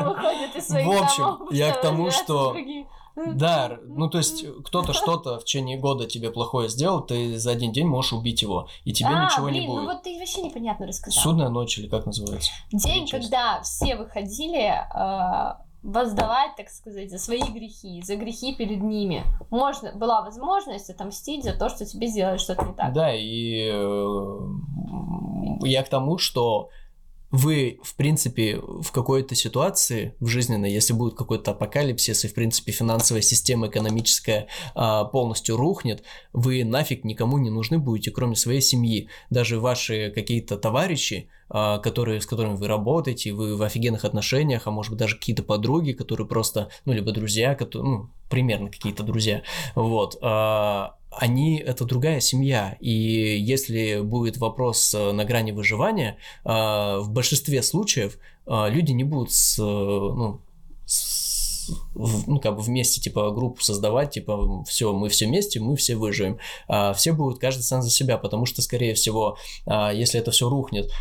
выходят 0.04 0.56
из 0.56 0.68
своих 0.68 0.88
В 0.88 1.04
общем, 1.04 1.48
я 1.52 1.74
к 1.74 1.82
тому, 1.82 2.12
что-. 2.12 2.56
Да, 3.26 3.80
ну 3.84 4.10
то 4.10 4.20
есть 4.20 4.46
кто-то 4.64 4.94
что-то 4.94 5.40
в 5.40 5.44
течение 5.44 5.80
года 5.80 6.06
тебе 6.06 6.30
плохое 6.30 6.70
сделал, 6.70 7.02
ты 7.02 7.40
за 7.40 7.50
один 7.50 7.72
день 7.72 7.88
можешь 7.88 8.14
убить 8.14 8.44
его, 8.44 8.70
и 8.84 8.94
тебе 8.94 9.10
а, 9.10 9.26
ничего 9.26 9.48
блин, 9.48 9.62
не 9.62 9.68
ну 9.68 9.74
будет. 9.74 9.86
вот 9.86 10.04
ты 10.04 10.20
вообще 10.20 10.42
непонятно 10.44 10.86
рассказал. 10.86 11.24
Судная 11.24 11.50
ночь 11.50 11.80
или 11.80 11.88
как 11.88 12.06
называется? 12.06 12.52
День, 12.72 13.08
когда 13.08 13.60
все 13.64 13.96
выходили 13.96 14.70
э, 14.70 15.56
воздавать, 15.88 16.56
так 16.58 16.70
сказать, 16.70 17.10
за 17.10 17.18
свои 17.18 17.42
грехи, 17.42 18.02
за 18.04 18.18
грехи 18.18 18.54
перед 18.54 18.84
ними. 18.84 19.24
Можно, 19.50 19.94
была 19.94 20.22
возможность 20.22 20.90
отомстить 20.90 21.46
за 21.46 21.54
то, 21.54 21.70
что 21.70 21.86
тебе 21.86 22.08
сделали 22.08 22.38
что-то 22.38 22.66
не 22.66 22.74
так. 22.74 22.94
Да, 22.94 23.16
и 23.16 23.70
э, 23.72 24.40
я 25.62 25.84
к 25.84 25.90
тому, 25.90 26.18
что 26.18 26.70
вы, 27.32 27.80
в 27.84 27.96
принципе, 27.96 28.60
в 28.60 28.92
какой-то 28.92 29.34
ситуации 29.36 30.14
в 30.20 30.28
жизненной, 30.28 30.72
если 30.72 30.92
будет 30.92 31.16
какой-то 31.16 31.52
апокалипсис, 31.52 32.26
и, 32.26 32.28
в 32.28 32.34
принципе, 32.34 32.74
финансовая 32.74 33.22
система 33.22 33.68
экономическая 33.68 34.48
а, 34.76 35.06
полностью 35.06 35.56
рухнет, 35.56 36.04
вы 36.34 36.66
нафиг 36.66 37.06
никому 37.06 37.38
не 37.38 37.50
нужны 37.50 37.80
будете, 37.80 38.12
кроме 38.12 38.36
своей 38.36 38.62
семьи. 38.62 39.10
Даже 39.30 39.60
ваши 39.60 40.12
какие-то 40.16 40.58
товарищи, 40.58 41.30
которые, 41.50 42.22
с 42.22 42.26
которыми 42.26 42.56
вы 42.56 42.68
работаете, 42.68 43.32
вы 43.32 43.56
в 43.56 43.64
офигенных 43.64 44.06
отношениях, 44.06 44.68
а 44.68 44.72
может 44.72 44.92
быть 44.92 45.00
даже 45.00 45.16
какие-то 45.16 45.44
подруги, 45.44 45.94
которые 45.94 46.28
просто, 46.28 46.70
ну, 46.86 46.94
либо 46.94 47.12
друзья, 47.12 47.56
которые, 47.56 47.90
ну, 47.90 48.10
примерно 48.30 48.70
какие-то 48.70 49.04
друзья, 49.04 49.44
вот, 49.76 50.18
а, 50.22 50.96
они 51.12 51.58
это 51.58 51.86
другая 51.86 52.20
семья, 52.20 52.78
и 52.80 52.92
если 52.92 54.02
будет 54.02 54.38
вопрос 54.38 54.94
э, 54.94 55.12
на 55.14 55.26
грани 55.26 55.52
выживания, 55.52 56.18
а, 56.44 57.00
в 57.00 57.10
большинстве 57.12 57.64
случаев 57.64 58.18
люди 58.46 58.92
не 58.92 59.04
будут 59.04 59.32
с, 59.32 59.58
ну, 59.58 60.42
с, 60.86 61.27
ну, 61.96 62.40
как 62.40 62.56
бы 62.56 62.62
вместе, 62.62 63.02
типа, 63.02 63.32
группу 63.32 63.62
создавать, 63.62 64.12
типа, 64.12 64.64
все, 64.66 64.94
мы 64.94 65.10
все 65.10 65.28
вместе, 65.28 65.60
мы 65.60 65.76
все 65.76 65.96
выживем. 65.96 66.40
А 66.68 66.94
все 66.94 67.14
будут 67.14 67.40
каждый 67.40 67.62
сам 67.62 67.82
за 67.82 67.90
себя, 67.90 68.18
потому 68.18 68.46
что, 68.46 68.62
скорее 68.62 68.94
всего, 68.94 69.38
если 69.66 70.20
это 70.20 70.32
все 70.32 70.50
рухнет, 70.50 70.92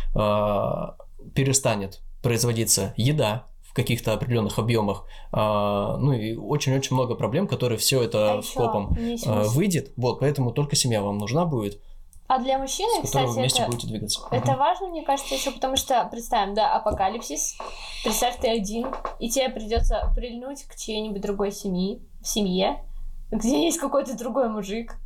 перестанет 1.33 2.01
производиться 2.21 2.93
еда, 2.97 3.45
в 3.67 3.73
каких-то 3.73 4.13
определенных 4.13 4.57
объемах. 4.57 5.05
А, 5.31 5.97
ну 5.97 6.11
и 6.11 6.35
очень-очень 6.35 6.95
много 6.95 7.13
проблем, 7.15 7.47
которые 7.47 7.77
все 7.77 8.01
это 8.01 8.39
А 8.39 8.41
скопом 8.41 8.95
ещё 8.95 9.31
а, 9.31 9.43
выйдет. 9.43 9.91
Вот, 9.97 10.19
поэтому 10.19 10.51
только 10.51 10.75
семья 10.75 11.01
вам 11.01 11.19
нужна 11.19 11.45
будет, 11.45 11.79
А 12.27 12.39
для 12.39 12.57
мужчины, 12.57 13.03
кстати, 13.03 13.31
вместе 13.31 13.61
это, 13.61 13.71
будете 13.71 13.87
двигаться. 13.87 14.21
это 14.31 14.51
Мгм. 14.51 14.59
важно, 14.59 14.87
мне 14.87 15.03
кажется, 15.03 15.35
еще 15.35 15.51
потому 15.51 15.77
что, 15.77 16.03
представим, 16.11 16.55
да, 16.55 16.73
апокалипсис, 16.73 17.57
представь, 18.03 18.37
ты 18.39 18.49
один, 18.49 18.93
и 19.19 19.29
тебе 19.29 19.49
придется 19.49 20.11
прильнуть 20.13 20.63
к 20.63 20.75
чьей-нибудь 20.75 21.21
другой 21.21 21.51
семьи, 21.53 22.01
семье, 22.21 22.83
где 23.31 23.63
есть 23.65 23.79
какой-то 23.79 24.17
другой 24.17 24.49
мужик. 24.49 24.97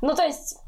Ну, 0.00 0.14
то 0.14 0.22
есть, 0.22 0.58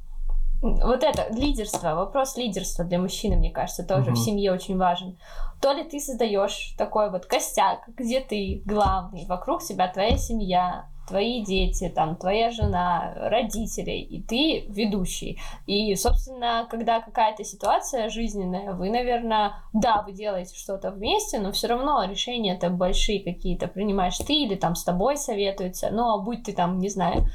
вот 0.60 1.04
это, 1.04 1.32
лидерство, 1.32 1.94
вопрос 1.94 2.36
лидерства 2.36 2.84
для 2.84 2.98
мужчины, 2.98 3.36
мне 3.36 3.50
кажется, 3.50 3.84
тоже 3.84 4.06
Мгм. 4.06 4.14
в 4.14 4.18
семье 4.18 4.52
очень 4.52 4.76
важен. 4.76 5.16
То 5.60 5.72
ли 5.72 5.84
ты 5.84 6.00
создаешь 6.00 6.74
такой 6.76 7.10
вот 7.10 7.26
костяк, 7.26 7.80
где 7.86 8.20
ты 8.20 8.62
главный, 8.64 9.24
вокруг 9.26 9.62
тебя 9.62 9.86
твоя 9.88 10.16
семья, 10.16 10.86
твои 11.06 11.44
дети, 11.44 11.88
там, 11.88 12.16
твоя 12.16 12.50
жена, 12.50 13.12
родители, 13.16 13.92
и 13.92 14.22
ты 14.22 14.66
ведущий. 14.68 15.38
И, 15.66 15.94
собственно, 15.94 16.66
когда 16.70 17.00
какая-то 17.00 17.44
ситуация 17.44 18.08
жизненная, 18.08 18.72
вы, 18.72 18.90
наверное, 18.90 19.54
да, 19.72 20.02
вы 20.02 20.12
делаете 20.12 20.56
что-то 20.56 20.90
вместе, 20.90 21.38
но 21.38 21.52
все 21.52 21.68
равно 21.68 22.04
решения-то 22.04 22.70
большие 22.70 23.22
какие-то 23.22 23.68
принимаешь 23.68 24.18
ты 24.18 24.34
или 24.34 24.54
там 24.56 24.74
с 24.74 24.84
тобой 24.84 25.16
советуются. 25.16 25.90
Ну, 25.90 26.12
а 26.12 26.18
будь 26.18 26.42
ты 26.44 26.52
там, 26.52 26.78
не 26.78 26.88
знаю, 26.88 27.26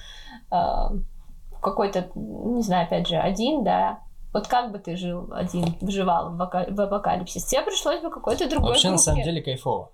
э, 0.52 0.58
какой-то, 1.62 2.10
не 2.16 2.62
знаю, 2.62 2.88
опять 2.88 3.08
же, 3.08 3.16
один, 3.16 3.64
да, 3.64 4.00
вот 4.34 4.48
как 4.48 4.72
бы 4.72 4.80
ты 4.80 4.96
жил 4.96 5.30
один, 5.34 5.76
выживал 5.82 6.36
в, 6.36 6.42
ака- 6.42 6.68
в 6.70 6.80
апокалипсис? 6.80 7.46
Тебе 7.46 7.64
пришлось 7.64 8.02
бы 8.02 8.10
какой-то 8.10 8.50
другой 8.50 8.70
Вообще, 8.70 8.88
на 8.88 8.96
группе. 8.96 9.04
самом 9.04 9.24
деле, 9.24 9.42
кайфово. 9.42 9.92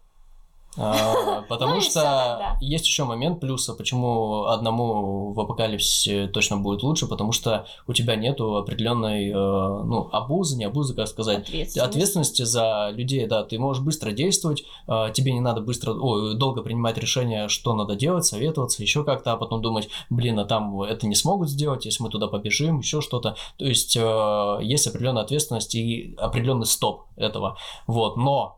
А, 0.77 1.41
Потому 1.49 1.73
Ну 1.73 1.77
и 1.79 1.81
что 1.81 2.57
есть 2.61 2.85
еще 2.85 3.03
момент 3.03 3.39
плюса, 3.39 3.73
почему 3.73 4.45
одному 4.45 5.33
в 5.33 5.39
апокалипсисе 5.39 6.27
точно 6.27 6.57
будет 6.57 6.83
лучше, 6.83 7.07
потому 7.07 7.31
что 7.31 7.65
у 7.87 7.93
тебя 7.93 8.15
нету 8.15 8.57
определенной, 8.57 9.29
э, 9.29 9.33
ну, 9.33 10.09
обузы, 10.11 10.57
не 10.57 10.65
обузы, 10.65 10.93
как 10.93 11.07
сказать, 11.07 11.49
ответственности 11.77 12.43
за 12.43 12.89
людей, 12.91 13.25
да, 13.27 13.43
ты 13.43 13.57
можешь 13.59 13.83
быстро 13.83 14.11
действовать, 14.11 14.63
э, 14.87 15.07
тебе 15.13 15.33
не 15.33 15.39
надо 15.39 15.61
быстро, 15.61 15.93
ой, 15.93 16.35
долго 16.35 16.61
принимать 16.61 16.97
решение, 16.97 17.47
что 17.47 17.73
надо 17.73 17.95
делать, 17.95 18.25
советоваться, 18.25 18.81
еще 18.81 19.03
как-то, 19.03 19.33
а 19.33 19.37
потом 19.37 19.61
думать, 19.61 19.89
блин, 20.09 20.39
а 20.39 20.45
там 20.45 20.81
это 20.81 21.07
не 21.07 21.15
смогут 21.15 21.49
сделать, 21.49 21.85
если 21.85 22.03
мы 22.03 22.09
туда 22.09 22.27
побежим, 22.27 22.79
еще 22.79 23.01
что-то. 23.01 23.35
То 23.57 23.65
есть 23.65 23.95
э, 23.97 24.59
есть 24.61 24.87
определенная 24.87 25.23
ответственность 25.23 25.75
и 25.75 26.15
определенный 26.17 26.65
стоп 26.65 27.05
этого. 27.15 27.57
Вот, 27.87 28.17
но 28.17 28.56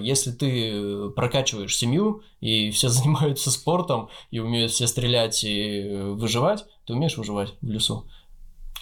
если 0.00 0.30
ты 0.30 1.10
прокачиваешь 1.10 1.76
семью, 1.76 2.22
и 2.40 2.70
все 2.70 2.88
занимаются 2.90 3.50
спортом, 3.50 4.08
и 4.30 4.38
умеют 4.38 4.72
все 4.72 4.86
стрелять 4.86 5.44
и 5.44 5.90
выживать, 5.92 6.64
ты 6.86 6.94
умеешь 6.94 7.16
выживать 7.16 7.54
в 7.60 7.70
лесу. 7.70 8.06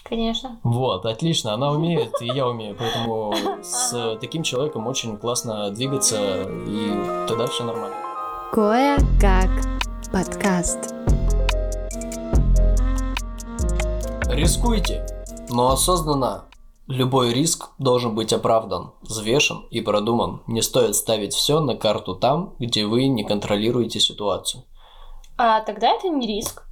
Конечно. 0.05 0.61
Вот, 0.63 1.07
отлично, 1.07 1.55
она 1.55 1.71
умеет, 1.71 2.13
и 2.21 2.27
я 2.27 2.47
умею, 2.47 2.77
поэтому 2.79 3.35
с 3.63 4.19
таким 4.21 4.43
человеком 4.43 4.87
очень 4.87 5.17
классно 5.17 5.71
двигаться, 5.71 6.43
и 6.67 7.27
тогда 7.29 7.47
все 7.47 7.65
нормально. 7.65 7.97
Кое-как 8.53 9.51
подкаст. 10.13 10.95
Рискуйте, 14.29 15.07
но 15.51 15.73
осознанно. 15.73 16.45
Любой 16.89 17.33
риск 17.33 17.71
должен 17.79 18.15
быть 18.15 18.33
оправдан, 18.33 18.93
взвешен 19.03 19.67
и 19.71 19.81
продуман. 19.81 20.43
Не 20.47 20.63
стоит 20.63 20.97
ставить 20.97 21.33
все 21.33 21.61
на 21.61 21.77
карту 21.77 22.15
там, 22.17 22.55
где 22.59 22.87
вы 22.87 23.07
не 23.07 23.23
контролируете 23.23 24.01
ситуацию. 24.01 24.65
А 25.39 25.61
тогда 25.61 25.91
это 25.95 26.09
не 26.09 26.27
риск. 26.27 26.65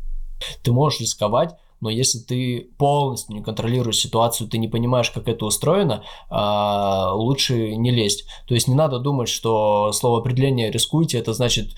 Ты 0.62 0.72
можешь 0.72 1.00
рисковать, 1.00 1.54
но 1.80 1.90
если 1.90 2.18
ты 2.18 2.70
полностью 2.76 3.34
не 3.34 3.42
контролируешь 3.42 3.98
ситуацию, 3.98 4.48
ты 4.48 4.58
не 4.58 4.68
понимаешь, 4.68 5.10
как 5.10 5.28
это 5.28 5.46
устроено, 5.46 6.04
а, 6.28 7.12
лучше 7.14 7.76
не 7.76 7.90
лезть. 7.90 8.26
То 8.46 8.54
есть 8.54 8.68
не 8.68 8.74
надо 8.74 8.98
думать, 8.98 9.28
что 9.28 9.92
слово 9.92 10.18
определение 10.18 10.70
рискуйте, 10.70 11.18
это 11.18 11.32
значит 11.32 11.74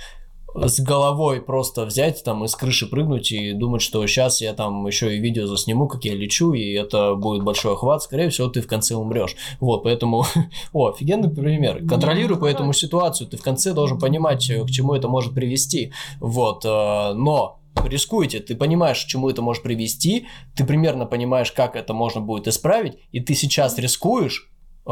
с 0.54 0.80
головой 0.80 1.40
просто 1.40 1.84
взять 1.84 2.22
там 2.24 2.44
и 2.44 2.48
с 2.48 2.54
крыши 2.54 2.86
прыгнуть 2.86 3.32
и 3.32 3.52
думать, 3.52 3.82
что 3.82 4.06
сейчас 4.06 4.40
я 4.40 4.52
там 4.52 4.86
еще 4.86 5.16
и 5.16 5.20
видео 5.20 5.46
засниму, 5.46 5.88
как 5.88 6.04
я 6.04 6.14
лечу, 6.14 6.52
и 6.52 6.72
это 6.72 7.14
будет 7.14 7.42
большой 7.42 7.72
охват, 7.74 8.02
скорее 8.02 8.28
всего, 8.30 8.48
ты 8.48 8.60
в 8.60 8.66
конце 8.66 8.94
умрешь. 8.94 9.36
Вот, 9.60 9.84
поэтому, 9.84 10.24
о, 10.72 10.90
офигенный 10.90 11.30
пример. 11.30 11.86
Контролируй 11.86 12.38
поэтому 12.38 12.72
ситуацию, 12.72 13.28
ты 13.28 13.36
в 13.36 13.42
конце 13.42 13.72
должен 13.72 13.98
понимать, 13.98 14.48
э, 14.50 14.62
к 14.64 14.70
чему 14.70 14.94
это 14.94 15.08
может 15.08 15.34
привести. 15.34 15.92
Вот, 16.20 16.64
э, 16.64 17.12
но 17.14 17.60
рискуйте, 17.86 18.40
ты 18.40 18.54
понимаешь, 18.54 19.04
к 19.04 19.08
чему 19.08 19.30
это 19.30 19.42
может 19.42 19.62
привести, 19.62 20.26
ты 20.54 20.64
примерно 20.64 21.06
понимаешь, 21.06 21.52
как 21.52 21.76
это 21.76 21.94
можно 21.94 22.20
будет 22.20 22.48
исправить, 22.48 22.98
и 23.10 23.20
ты 23.20 23.34
сейчас 23.34 23.78
рискуешь, 23.78 24.50
э, 24.86 24.90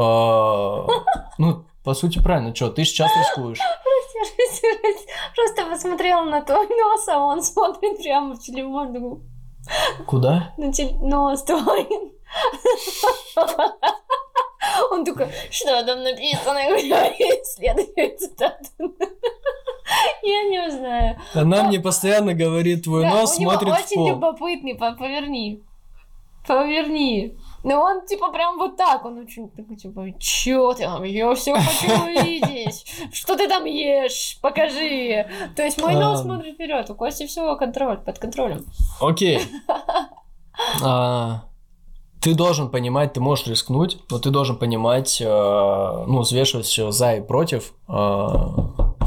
ну, 1.37 1.65
по 1.83 1.93
сути, 1.93 2.19
правильно, 2.19 2.53
что, 2.55 2.69
ты 2.69 2.83
сейчас 2.83 3.11
рискуешь. 3.17 3.59
Просто 5.35 5.65
посмотрела 5.69 6.23
на 6.23 6.41
твой 6.41 6.67
нос, 6.67 7.07
а 7.07 7.19
он 7.19 7.41
смотрит 7.41 7.97
прямо 8.01 8.35
в 8.35 8.39
телефон. 8.39 9.21
Куда? 10.07 10.53
на 10.57 10.71
теле- 10.71 10.97
нос 11.01 11.43
твой. 11.43 11.87
Он 14.91 15.03
такой, 15.05 15.27
что 15.49 15.83
там 15.85 16.03
написано? 16.03 16.57
Я 16.57 16.69
говорю, 16.69 18.17
цитата. 18.17 18.59
Я 20.23 20.43
не 20.43 20.71
знаю. 20.71 21.19
Она 21.33 21.63
мне 21.63 21.79
постоянно 21.79 22.33
говорит, 22.33 22.83
твой 22.83 23.05
нос 23.05 23.35
смотрит 23.35 23.69
в 23.69 23.73
очень 23.73 23.95
пол. 23.95 24.09
любопытный, 24.09 24.75
по- 24.75 24.93
поверни. 24.93 25.63
Поверни. 26.47 27.37
Но 27.63 27.79
он 27.81 28.05
типа 28.05 28.31
прям 28.31 28.57
вот 28.57 28.75
так, 28.75 29.05
он 29.05 29.19
очень 29.19 29.49
такой, 29.49 29.75
типа, 29.75 30.05
чё 30.19 30.73
ты 30.73 30.83
там, 30.83 31.03
я 31.03 31.33
все 31.35 31.53
хочу 31.53 31.91
увидеть, 32.05 32.85
что 33.13 33.35
ты 33.35 33.47
там 33.47 33.65
ешь, 33.65 34.39
покажи. 34.41 35.27
То 35.55 35.63
есть 35.63 35.79
мой 35.81 35.95
нос 35.95 36.21
смотрит 36.21 36.55
вперед, 36.55 36.89
у 36.89 36.95
Кости 36.95 37.27
все 37.27 37.55
контроль, 37.55 37.97
под 37.97 38.19
контролем. 38.19 38.65
Окей. 38.99 39.39
А, 40.83 41.45
Ты 42.21 42.35
должен 42.35 42.69
понимать, 42.69 43.13
ты 43.13 43.19
можешь 43.19 43.47
рискнуть, 43.47 43.97
но 44.11 44.19
ты 44.19 44.29
должен 44.29 44.55
понимать, 44.57 45.19
э, 45.19 45.25
ну, 45.25 46.19
взвешивать 46.19 46.67
все 46.67 46.91
за 46.91 47.15
и 47.15 47.21
против, 47.21 47.73
э, 47.87 48.35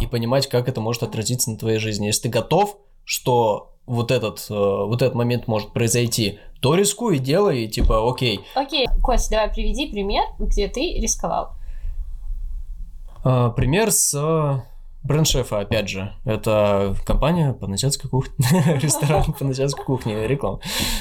и 0.02 0.06
понимать, 0.06 0.48
как 0.48 0.68
это 0.68 0.80
может 0.80 1.04
отразиться 1.04 1.50
на 1.50 1.58
твоей 1.58 1.78
жизни. 1.78 2.06
Если 2.06 2.22
ты 2.22 2.28
готов, 2.28 2.76
что 3.04 3.72
вот 3.86 4.10
этот, 4.10 4.46
э, 4.50 4.54
вот 4.54 5.02
этот 5.02 5.14
момент 5.14 5.46
может 5.46 5.72
произойти, 5.72 6.38
то 6.60 6.74
рискуй, 6.74 7.18
делай, 7.18 7.64
и 7.64 7.68
типа, 7.68 8.10
окей. 8.10 8.40
Окей, 8.54 8.86
Кость, 9.02 9.30
давай 9.30 9.52
приведи 9.52 9.90
пример, 9.90 10.24
где 10.38 10.68
ты 10.68 10.94
рисковал. 10.98 11.52
А, 13.22 13.50
Пример 13.50 13.90
с 13.90 14.14
э, 14.14 14.60
бренд-шефа, 15.02 15.60
опять 15.60 15.88
же. 15.88 16.14
Это 16.24 16.94
компания 17.04 17.52
по 17.52 17.70
азиатской 17.70 18.10
кухне. 18.10 18.34
Ресторан 18.80 19.32
по 19.38 19.46
азиатской 19.46 19.84
кухне, 19.84 20.26
реклама. 20.26 20.60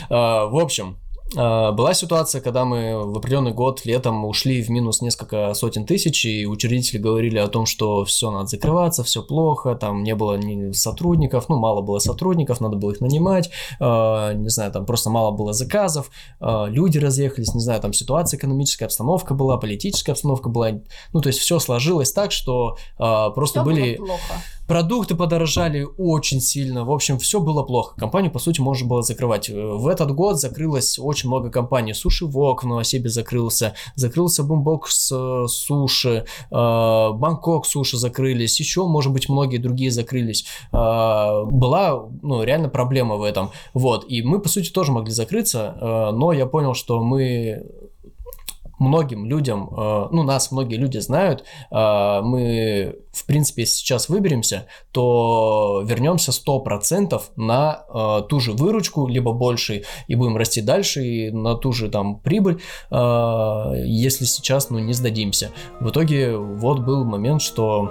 А, 0.09 0.45
В 0.47 0.57
общем, 0.57 0.97
была 1.36 1.93
ситуация, 1.93 2.41
когда 2.41 2.65
мы 2.65 3.04
в 3.06 3.17
определенный 3.17 3.54
год 3.54 3.86
летом 3.86 4.26
ушли 4.26 4.62
в 4.62 4.69
минус 4.69 5.02
несколько 5.02 5.54
сотен 5.54 5.86
тысяч, 5.86 6.26
и 6.26 6.46
учредители 6.46 6.98
говорили 6.98 7.38
о 7.38 7.48
том, 7.48 7.65
что 7.65 8.06
все 8.06 8.32
надо 8.32 8.48
закрываться, 8.48 9.04
все 9.04 9.22
плохо, 9.24 9.76
там 9.76 10.04
не 10.04 10.15
было 10.15 10.38
ни 10.38 10.72
сотрудников, 10.72 11.50
ну, 11.50 11.58
мало 11.58 11.82
было 11.82 12.00
сотрудников, 12.00 12.62
надо 12.62 12.78
было 12.78 12.91
их 12.91 13.02
нанимать, 13.02 13.50
э, 13.80 14.34
не 14.36 14.50
знаю, 14.50 14.72
там 14.72 14.86
просто 14.86 15.10
мало 15.10 15.32
было 15.32 15.54
заказов, 15.54 16.10
э, 16.39 16.65
люди 16.67 16.98
разъехались, 16.98 17.54
не 17.54 17.62
знаю, 17.62 17.82
там 17.82 17.93
ситуация 17.93 18.38
экономическая 18.38 18.86
обстановка 18.86 19.34
была, 19.34 19.58
политическая 19.58 20.12
обстановка 20.12 20.50
была, 20.50 20.72
ну, 21.13 21.22
то 21.22 21.28
есть 21.28 21.39
все 21.39 21.60
сложилось 21.60 22.12
так, 22.12 22.32
что 22.32 22.78
э, 23.00 23.30
просто 23.34 23.62
Всё 23.62 23.63
были... 23.63 23.96
было 23.98 24.08
плохо. 24.08 24.34
Продукты 24.67 25.15
подорожали 25.15 25.86
очень 25.98 26.39
сильно. 26.39 26.86
В 26.86 26.91
общем, 26.91 27.19
все 27.19 27.41
было 27.41 27.63
плохо. 27.63 27.96
Компанию, 27.98 28.32
по 28.32 28.39
сути, 28.39 28.62
можно 28.62 28.88
было 28.88 29.02
закрывать. 29.02 29.50
Э, 29.50 29.54
В 29.54 29.88
этот 29.88 30.12
год 30.15 30.39
закрылось 30.39 30.98
очень 31.00 31.22
много 31.23 31.49
компаний. 31.49 31.93
Суши 31.93 32.25
Вок 32.25 32.63
в 32.63 32.67
Новосибе 32.67 33.09
закрылся. 33.09 33.73
Закрылся 33.95 34.43
Бумбокс 34.43 35.12
э, 35.12 35.45
Суши. 35.47 36.25
э, 36.51 36.53
Бангкок 37.13 37.65
Суши 37.65 37.97
закрылись. 37.97 38.59
Еще, 38.59 38.86
может 38.86 39.12
быть, 39.12 39.29
многие 39.29 39.57
другие 39.57 39.91
закрылись. 39.91 40.45
Э, 40.71 41.43
Была, 41.45 42.05
ну, 42.21 42.43
реально 42.43 42.69
проблема 42.69 43.15
в 43.15 43.23
этом. 43.23 43.51
Вот. 43.73 44.05
И 44.07 44.21
мы, 44.21 44.39
по 44.39 44.49
сути, 44.49 44.69
тоже 44.71 44.91
могли 44.91 45.12
закрыться. 45.12 45.75
Но 46.13 46.31
я 46.33 46.45
понял, 46.45 46.73
что 46.73 47.01
мы 47.01 47.65
многим 48.84 49.26
людям, 49.26 49.69
э, 49.72 50.08
ну, 50.12 50.24
нас 50.24 50.52
многие 50.52 50.76
люди 50.76 50.98
знают, 51.00 51.43
э, 51.72 52.22
мы, 52.22 52.96
в 53.12 53.26
принципе, 53.26 53.63
если 53.63 53.76
сейчас 53.76 54.10
выберемся, 54.10 54.67
то 54.91 55.82
вернемся 55.86 56.32
100% 56.32 57.22
на 57.36 57.86
э, 57.88 58.22
ту 58.30 58.39
же 58.39 58.52
выручку, 58.52 59.08
либо 59.08 59.32
больше, 59.32 59.84
и 60.08 60.15
будем 60.15 60.38
расти 60.38 60.62
дальше, 60.62 61.04
и 61.04 61.32
на 61.32 61.56
ту 61.56 61.72
же 61.72 61.89
там 61.89 62.19
прибыль, 62.19 62.62
если 62.91 64.26
сейчас, 64.26 64.69
ну, 64.69 64.80
не 64.80 64.93
сдадимся. 64.93 65.52
В 65.80 65.89
итоге 65.89 66.36
вот 66.36 66.80
был 66.80 67.04
момент, 67.06 67.41
что 67.41 67.89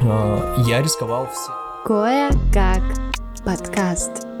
я 0.00 0.82
рисковал 0.82 1.28
все. 1.32 1.52
Кое-как 1.84 2.82
подкаст. 3.44 4.33